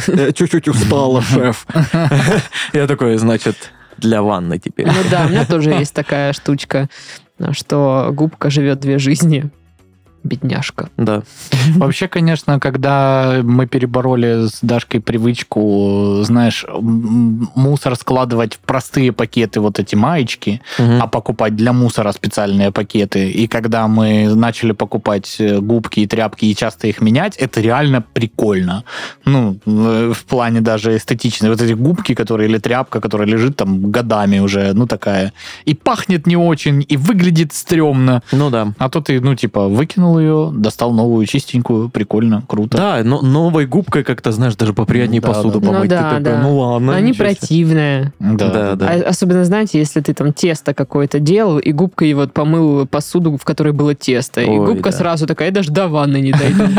[0.07, 1.67] э, чуть-чуть устала, шеф.
[2.73, 4.87] Я такой, значит, для ванны теперь.
[4.87, 6.89] Ну да, у меня тоже есть такая штучка,
[7.53, 9.51] что губка живет две жизни.
[10.25, 10.89] Бедняжка.
[10.97, 11.23] Да.
[11.77, 16.65] Вообще, конечно, когда мы перебороли с Дашкой привычку, знаешь,
[17.55, 21.03] мусор складывать в простые пакеты, вот эти маечки, Мгм.
[21.03, 23.31] а покупать для мусора специальные пакеты.
[23.31, 28.01] И когда мы начали покупать э, губки и тряпки и часто их менять, это реально
[28.03, 28.85] прикольно.
[29.25, 31.49] Ну, э, в плане даже эстетично.
[31.51, 35.33] Вот эти губки, которые или тряпка, которая лежит там годами уже, ну такая.
[35.65, 38.23] И пахнет не очень, и выглядит стрёмно.
[38.33, 38.73] Ну да.
[38.79, 42.77] А то ты, ну, типа, выкинул ее, достал новую, чистенькую, прикольно, круто.
[42.79, 45.67] Да, но новой губкой как-то, знаешь, даже поприятнее Да, посуду да.
[45.67, 45.91] Ну помыть.
[45.91, 46.41] да, Ты такой, да.
[46.43, 46.95] ну ладно.
[46.95, 47.37] Они ничего себе».
[47.39, 48.13] противные.
[48.21, 48.87] Да, да.
[48.89, 53.45] А- особенно, знаете, если ты там тесто какое-то делал, и губкой вот помыл посуду, в
[53.45, 54.41] которой было тесто.
[54.41, 54.97] и Ой, губка да.
[54.97, 56.65] сразу такая, я даже до ванны не дойду.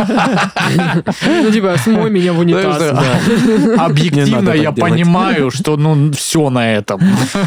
[1.25, 2.81] Ну, типа, смой меня в унитаз.
[3.77, 7.01] Объективно я понимаю, что, ну, все на этом.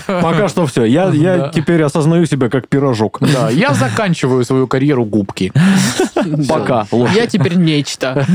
[0.07, 0.85] Пока что все.
[0.85, 1.49] Я, я Да.
[1.55, 3.19] теперь осознаю себя как пирожок.
[3.21, 5.53] Да, я заканчиваю свою карьеру губки.
[6.49, 6.87] Пока.
[7.15, 8.27] Я теперь нечто.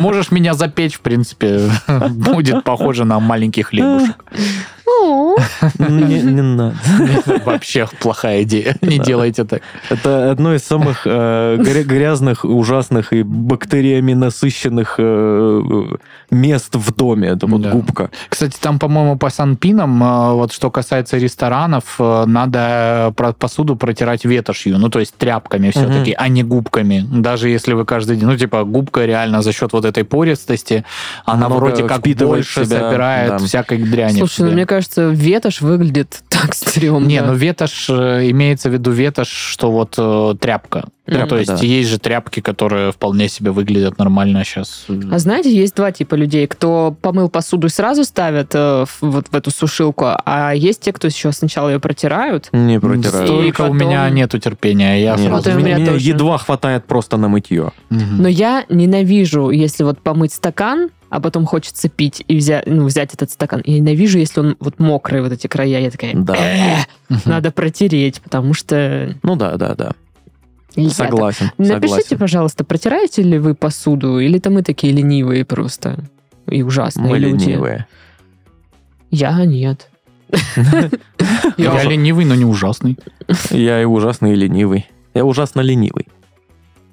[0.00, 1.70] Можешь меня запечь, в принципе,
[2.10, 4.24] будет похоже на маленький хлебушек.
[4.86, 5.36] О,
[5.78, 6.74] Не не надо.
[7.44, 8.76] Вообще плохая идея.
[8.82, 9.62] Не делайте так.
[9.90, 15.62] Это одно из самых э, гря- грязных, ужасных и бактериями насыщенных э,
[16.30, 17.28] мест в доме.
[17.28, 17.70] Это вот Да.
[17.70, 18.10] губка.
[18.28, 24.88] Кстати, там, по-моему, по санпинам, э, вот что касается ресторанов, надо посуду протирать ветошью, ну,
[24.88, 27.04] то есть тряпками все-таки, а не губками.
[27.10, 30.84] Даже если вы каждый день, ну, типа, губка реально за счет вот этой пористости,
[31.24, 33.38] она Много вроде как больше собирает да.
[33.38, 34.18] всякой дряни.
[34.18, 37.06] Слушай, ну мне кажется, ветошь выглядит так стрёмно.
[37.06, 40.88] Не, ну ветошь, э, имеется в виду ветошь, что вот э, тряпка.
[41.06, 41.64] Тряпка, то есть да.
[41.64, 44.86] есть же тряпки, которые вполне себе выглядят нормально сейчас.
[45.12, 49.28] А знаете, есть два типа людей, кто помыл посуду и сразу ставят э, в- вот
[49.30, 52.48] в эту сушилку, а есть те, кто еще сначала ее протирают.
[52.52, 53.26] Не протираю.
[53.26, 55.00] Столько у потом- меня нету терпения.
[55.00, 55.50] Я Нет, сразу...
[55.50, 56.08] У меня, меня меня тоже.
[56.08, 57.70] едва хватает просто на мытье.
[57.90, 58.22] Мгм.
[58.22, 63.14] Но я ненавижу, если вот помыть стакан, а потом хочется пить и взять, ну, взять
[63.14, 63.62] этот стакан.
[63.64, 65.80] Я ненавижу, если он вот мокрый, вот эти края.
[65.80, 66.36] Я такая, Да.
[66.36, 69.14] «Э, надо протереть, потому что...
[69.22, 69.92] Ну да, да, да.
[70.74, 70.92] так».
[70.92, 71.50] Согласен.
[71.58, 72.18] Напишите, согласен.
[72.18, 76.04] пожалуйста, протираете ли вы посуду, или то мы такие ленивые просто
[76.48, 77.44] и ужасные Мы люди.
[77.44, 77.86] ленивые.
[79.10, 79.88] Я нет.
[81.56, 82.98] Я ленивый, но не ужасный.
[83.50, 84.86] Я и ужасный, и ленивый.
[85.14, 86.08] Я ужасно ленивый.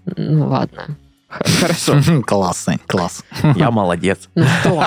[0.06, 0.98] Ну ладно.
[1.60, 2.00] Хорошо.
[2.26, 3.24] Классный, класс.
[3.56, 4.30] Я молодец.
[4.36, 4.86] Ну что?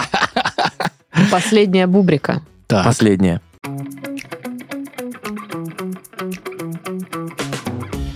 [1.31, 2.43] Последняя бубрика.
[2.67, 2.85] Так.
[2.85, 3.41] Последнее.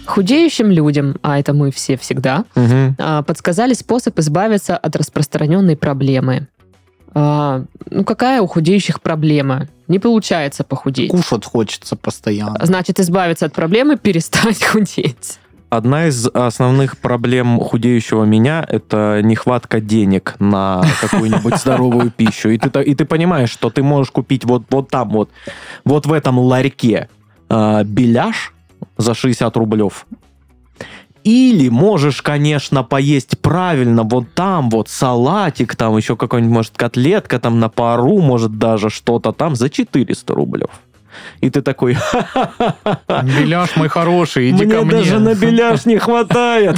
[0.07, 2.45] Худеющим людям, а это мы все всегда,
[2.99, 6.49] а, подсказали способ избавиться от распространенной проблемы.
[7.15, 9.67] А, Ну, какая у худеющих проблема?
[9.89, 11.11] Не получается похудеть.
[11.11, 12.57] Кушать хочется постоянно.
[12.65, 15.39] Значит, избавиться от проблемы, перестать худеть.
[15.71, 22.49] Одна из основных проблем худеющего меня– это нехватка денег на какую-нибудь здоровую пищу.
[22.49, 25.31] И ты, и ты понимаешь, что ты можешь купить вот, вот там вот,
[25.85, 27.09] вот в этом ларьке
[27.49, 28.53] а, беляш
[28.97, 30.07] за 60 рублев.
[31.23, 37.61] Или можешь, конечно, поесть правильно вот там вот салатик, там еще какой-нибудь, может, котлетка там
[37.61, 40.71] на пару, может, даже что-то там за 400 рублев.
[41.41, 41.97] И ты такой,
[43.09, 44.97] Беляш мой хороший, иди мне ко мне.
[44.99, 46.77] даже на беляш не хватает.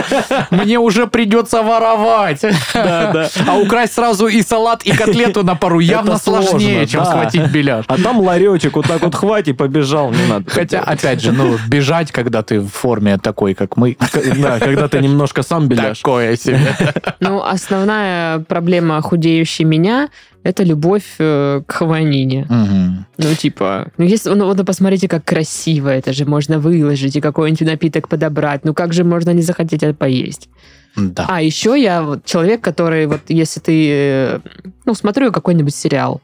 [0.50, 2.40] Мне уже придется воровать.
[2.74, 3.28] Да, да.
[3.46, 7.10] А украсть сразу и салат, и котлету на пару явно Это сложно, сложнее, чем да.
[7.10, 7.84] схватить беляш.
[7.88, 10.50] А там ларечек вот так вот хватит, побежал, не надо.
[10.50, 13.96] Хотя, опять же, ну, бежать, когда ты в форме такой, как мы,
[14.38, 15.98] Да, когда ты немножко сам беляш.
[15.98, 16.74] такое себе.
[17.20, 20.08] Ну, основная проблема худеющей меня–
[20.42, 22.46] это любовь э, к хаванине.
[22.48, 23.06] Мгм.
[23.18, 27.66] Ну, типа, ну, если, ну, вот посмотрите, как красиво это же можно выложить и какой-нибудь
[27.66, 28.64] напиток подобрать.
[28.64, 30.48] Ну, как же можно не захотеть это поесть?
[30.96, 31.26] Да.
[31.28, 34.40] А еще я вот человек, который вот если ты, э,
[34.84, 36.20] ну, смотрю какой-нибудь сериал,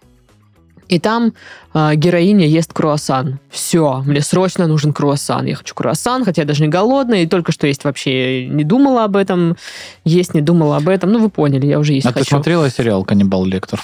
[0.89, 1.33] и там
[1.75, 3.39] э, героиня ест круассан.
[3.51, 5.47] Все, мне срочно нужен круассан.
[5.47, 9.05] Я хочу круассан, хотя я даже не голодная, и только что есть вообще не думала
[9.05, 9.57] об этом,
[10.05, 11.13] есть не думала об этом.
[11.13, 12.31] Ну, вы поняли, я уже есть А ты хочу.
[12.31, 13.81] смотрела сериал «Каннибал Лектор»?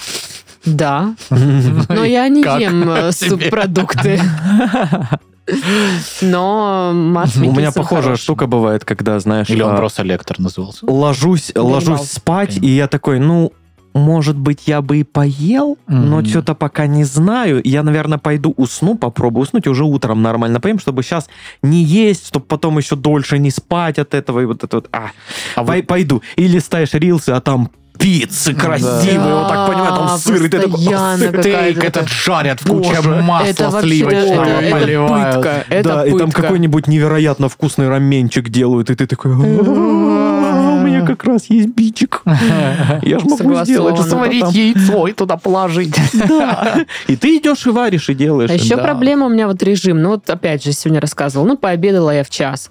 [0.65, 4.21] Да, но я не ем э, субпродукты.
[6.21, 8.21] Но Марс У меня похожая хорош.
[8.21, 10.85] штука бывает, когда, знаешь, Или он а, просто Лектор назывался?
[10.89, 13.51] ложусь, ложусь спать, и я такой, ну,
[13.93, 16.25] может быть, я бы и поел, но Мгм.
[16.25, 17.61] что-то пока не знаю.
[17.63, 21.29] Я, наверное, пойду усну, попробую уснуть, уже утром нормально поем, чтобы сейчас
[21.61, 24.89] не есть, чтобы потом еще дольше не спать от этого, и вот это вот.
[24.91, 25.11] А,
[25.55, 26.21] А пой- пойду.
[26.35, 30.59] И листаешь рилсы, а там пиццы красивые, вот так, понимаю, там Да, сыр, и ты
[30.59, 30.79] такой...
[30.79, 35.35] Стейк этот жарят в куче масла Это сливочного, это, это поливают.
[35.35, 35.63] пытка.
[35.69, 36.41] Это да, и там пытка.
[36.41, 42.21] какой-нибудь невероятно вкусный раменчик делают, и ты такой, «А, у меня как раз есть бичик.
[43.03, 44.51] Я ж могу сделать Сварить там».
[44.51, 45.95] яйцо и туда положить.
[46.27, 46.85] Да.
[47.07, 48.49] И ты идешь и варишь, и делаешь.
[48.49, 48.83] А еще Да.
[48.83, 50.01] проблема у меня вот режим.
[50.01, 51.47] Ну вот опять же сегодня рассказывала.
[51.47, 52.69] Ну пообедала я в час.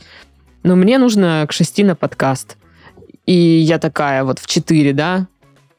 [0.62, 2.56] Но мне нужно к шести на подкаст.
[3.26, 5.26] И я такая вот в 4, да?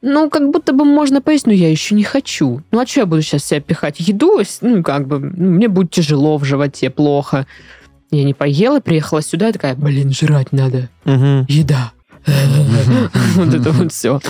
[0.01, 2.61] Ну, как будто бы можно поесть, но я еще не хочу.
[2.71, 3.99] Ну, а что я буду сейчас себя пихать?
[3.99, 7.47] Еду, ну, как бы, ну, мне будет тяжело в животе, плохо.
[8.11, 10.89] Я не поела, приехала сюда и такая, блин, жрать надо.
[11.05, 11.45] Мгм.
[11.47, 11.93] Еда.
[13.35, 14.21] Вот это вот все.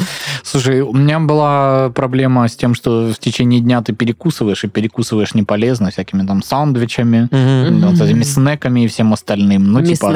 [0.43, 5.33] Слушай, у меня была проблема с тем, что в течение дня ты перекусываешь, и перекусываешь
[5.33, 9.71] не полезно, всякими там сандвичами, вот этими снеками и всем остальным.
[9.71, 10.15] Ну, типа.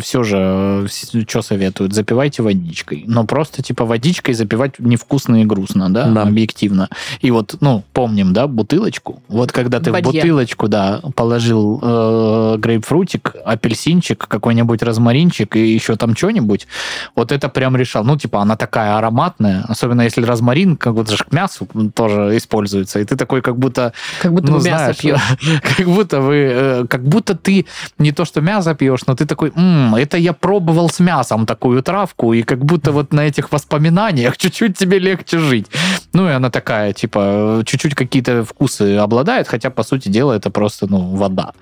[0.00, 0.86] Все же,
[1.28, 1.92] что советуют?
[1.94, 3.04] Запивайте водичкой.
[3.06, 6.22] Но просто, типа, водичкой запивать невкусно и грустно, да, Да.
[6.22, 6.88] объективно.
[7.20, 9.22] И вот, ну, помним, да, бутылочку.
[9.28, 10.12] Вот когда ты в Бадье.
[10.22, 16.66] бутылочку, да, положил э, грейпфрутик, апельсинчик, какой-нибудь розмаринчик и еще там что-нибудь,
[17.14, 18.04] вот это прям решал.
[18.04, 22.98] Ну, типа, она такая ароматная, особенно если розмарин, как вот же к мясу тоже используется,
[23.00, 25.60] и ты такой как будто Как будто ну, бы мясо знаешь, пьешь.
[25.76, 27.66] как будто вы, э, как будто ты
[27.98, 31.82] не то что мясо пьешь, но ты такой, «М, это я пробовал с мясом такую
[31.82, 35.66] травку, и как будто вот на этих воспоминаниях чуть-чуть тебе легче жить.
[36.12, 40.86] Ну и она такая, типа, чуть-чуть какие-то вкусы обладает, хотя по сути дела это просто,
[40.86, 41.52] ну, вода.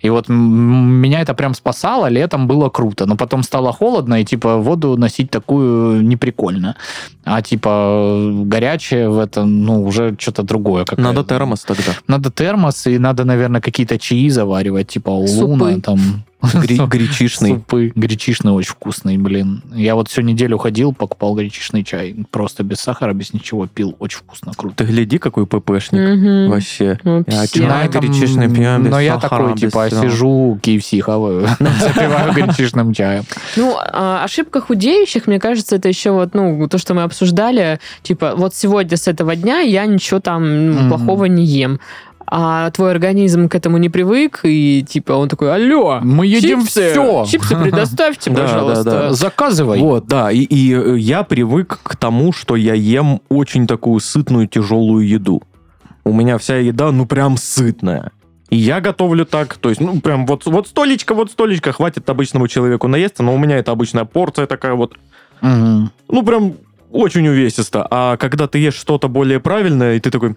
[0.00, 4.56] И вот меня это прям спасало, летом было круто, но потом стало холодно, и типа
[4.56, 6.76] воду носить такую неприкольно.
[7.24, 10.84] А типа горячее в этом, ну, уже что-то другое.
[10.84, 11.02] какая-то.
[11.02, 11.92] Надо термос тогда.
[12.06, 15.80] Надо термос, и надо, наверное, какие-то чаи заваривать, типа Супы.
[15.80, 16.24] там...
[16.42, 17.50] Гри- Гречишный.
[17.54, 17.92] Супы.
[17.94, 19.62] Гречишный очень вкусный, блин.
[19.74, 22.14] Я вот всю неделю ходил, покупал гречишный чай.
[22.30, 23.96] Просто без сахара, без ничего пил.
[23.98, 24.76] Очень вкусно, круто.
[24.76, 26.00] Ты гляди, какой ППшник.
[26.00, 26.50] Мгм.
[26.50, 26.98] Вообще.
[27.02, 27.36] Вообще.
[27.38, 30.02] А чё, На этом- гречишный пьем без Но я сахара, такой, без типа, всего.
[30.02, 33.24] сижу, KFC хаваю, запиваю гречишным чаем.
[33.56, 38.34] Ну, а, ошибка худеющих, мне кажется, это еще вот, ну, то, что мы обсуждали, типа,
[38.36, 41.80] вот сегодня с этого дня я ничего там ну, плохого не ем.
[42.28, 46.90] А твой организм к этому не привык, и типа он такой, алло, Мы едим чипсы,
[46.90, 47.24] все.
[47.28, 48.84] чипсы предоставьте, пожалуйста.
[48.84, 49.12] да, да.
[49.12, 49.78] Заказывай.
[49.78, 54.48] Вот, да, и, и э, я привык к тому, что я ем очень такую сытную,
[54.48, 55.42] тяжелую еду.
[56.04, 58.10] У меня вся еда, ну, прям сытная.
[58.50, 62.46] И я готовлю так, то есть, ну, прям вот, вот столечко, вот столечко, хватит обычному
[62.48, 64.94] человеку наесться, но у меня это обычная порция такая вот,
[65.40, 65.90] Мгм.
[66.08, 66.54] ну, прям
[66.90, 67.86] очень увесисто.
[67.90, 70.36] А когда ты ешь что-то более правильное, и ты такой,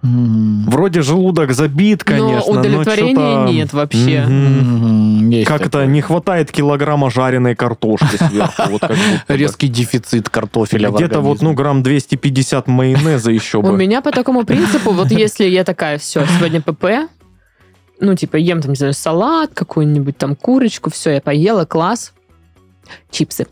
[0.00, 5.44] Вроде желудок забит, конечно, но удовлетворения чё-то, нет вообще.
[5.44, 8.78] Как-то не хватает килограмма жареной картошки сверху.
[9.28, 13.76] Резкий дефицит картофеля Где-то вот, ну, грамм 250 майонеза еще У бы.
[13.76, 17.10] меня по такому принципу, вот если я такая, все, сегодня ПП,
[18.00, 22.12] ну, типа, ем там, не знаю, салат, какую-нибудь там курочку, все, я поела, класс,
[23.10, 23.46] чипсы.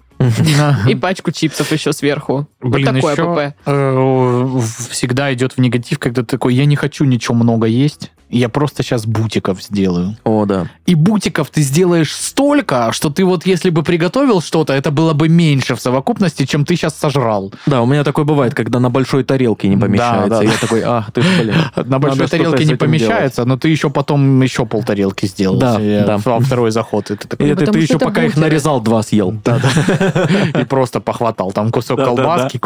[0.89, 2.49] И пачку чипсов еще сверху.
[2.61, 3.57] Блин, вот такое еще, ПП.
[3.67, 4.61] э,
[4.91, 8.83] всегда идет в негатив, когда ты такой, я не хочу ничего много есть, я просто
[8.83, 10.17] сейчас бутиков сделаю.
[10.25, 10.67] О, да.
[10.87, 15.29] И бутиков ты сделаешь столько, что ты вот если бы приготовил что-то, это было бы
[15.29, 17.53] меньше в совокупности, чем ты сейчас сожрал.
[17.67, 20.29] Да, у меня такое бывает, когда на большой тарелке не Да, помещается.
[20.29, 20.57] да, Я да.
[20.61, 21.55] такой, а, ты блин.
[21.87, 25.59] На большой тарелке не помещается, но ты еще потом еще полтарелки сделал.
[25.59, 26.19] Да, да.
[26.19, 27.11] второй заход.
[27.11, 29.33] И ты И такой, это ты еще пока их нарезал, два съел.
[29.45, 30.61] да, да.
[30.61, 31.53] И просто похватал.
[31.53, 32.61] Там кусок колбаски.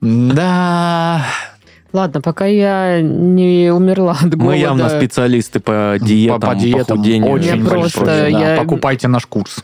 [0.00, 1.26] Да.
[1.92, 4.44] Ладно, пока я не умерла от голода.
[4.44, 7.30] Мы явно специалисты по диетам, по, по диетам похудению.
[7.30, 8.26] очень Я просто- да.
[8.26, 9.56] я- Покупайте наш курс.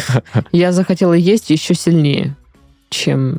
[0.52, 2.36] Я захотела есть еще сильнее,
[2.88, 3.38] чем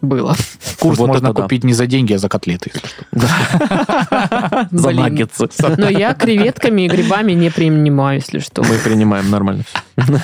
[0.00, 0.34] было.
[0.80, 1.42] Курс Вот можно это да.
[1.42, 2.70] купить не за деньги, а за котлеты.
[2.74, 4.66] если что.
[4.70, 5.48] За наггетсы.
[5.78, 8.62] Но я креветками и грибами не принимаю, если что.
[8.62, 9.78] Мы принимаем нормально все.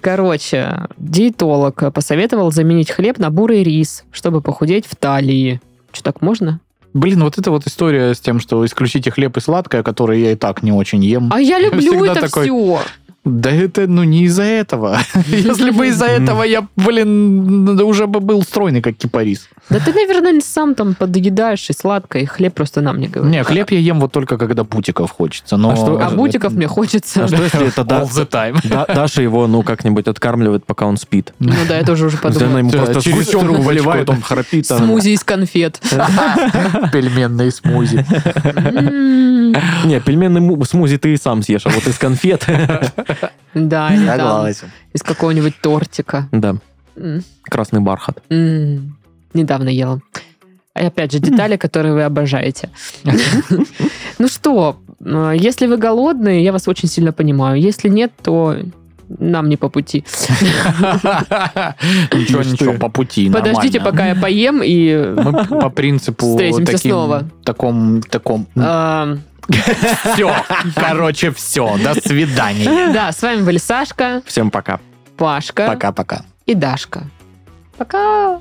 [0.00, 5.60] Короче, диетолог посоветовал заменить хлеб на бурый рис, чтобы похудеть в талии.
[5.98, 6.60] Что, так можно?
[6.94, 10.36] Блин, вот эта вот история с тем, что исключите хлеб и сладкое, которое я и
[10.36, 11.28] так не очень ем.
[11.32, 12.80] А я люблю всегда это такой, все.
[13.28, 14.98] Да это, ну, не из-за этого.
[15.26, 19.48] Если бы из-за этого я, блин, уже бы был стройный, как кипарис.
[19.70, 23.32] Да ты, наверное, сам там подъедаешь и сладкое, и хлеб просто нам не говорит.
[23.32, 25.56] Не, хлеб я ем вот только когда бутиков хочется.
[25.56, 25.70] Но...
[25.72, 27.24] А что- А бутиков мне хочется.
[27.24, 28.58] А что если это да- All the time.
[28.64, 31.32] Да- Даша его, ну, как-нибудь откармливает, пока он спит?
[31.38, 32.58] Ну да, я тоже уже Она подумала.
[32.58, 34.70] ему Да, просто через трубочку, выливает, он храпит.
[34.70, 35.80] она- Смузи из конфет.
[36.92, 38.04] Пельменные смузи.
[39.84, 42.46] Не, пельменный му- смузи ты и сам съешь, а вот из конфет...
[43.54, 44.70] Да, или там Согласен.
[44.92, 46.28] из какого-нибудь тортика.
[46.32, 46.56] Да,
[47.42, 48.22] красный бархат.
[48.28, 50.00] Недавно ела.
[50.78, 52.70] И опять же, детали, которые вы обожаете.
[54.20, 57.60] Ну что, э, если вы голодные, я вас очень сильно понимаю.
[57.60, 58.56] Если нет, то
[59.08, 60.04] нам не по пути.
[62.12, 63.30] Ничего, Ну, ничего, по пути.
[63.30, 65.14] Подождите, пока я поем и...
[65.16, 67.28] Мы по принципу Встретимся снова.
[67.44, 68.46] таком, таком.
[70.14, 70.34] Все,
[70.74, 71.76] короче, все.
[71.78, 72.92] До свидания.
[72.92, 74.78] Да, с вами были Сашка, Всем пока.
[75.16, 76.22] Пашка Пока-пока.
[76.46, 77.04] и Дашка.
[77.76, 78.40] Пока!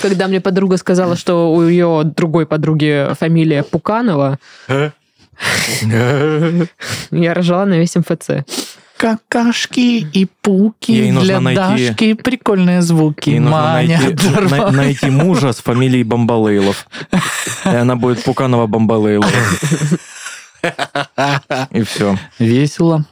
[0.00, 4.38] Когда мне подруга сказала, что у ее другой подруги фамилия Пуканова,
[7.10, 8.44] я рожала на весь МФЦ.
[9.02, 12.12] Какашки и пуки Ей нужно для найти- Дашки.
[12.14, 13.30] Прикольные звуки.
[13.30, 14.70] Ей нужно Маня найти, оторвала.
[14.70, 16.86] на- найти мужа с фамилией Бомбалейлов.
[17.64, 19.28] И она будет Пуканова Бомбалейлова.
[21.72, 22.16] И все.
[22.38, 23.04] Весело.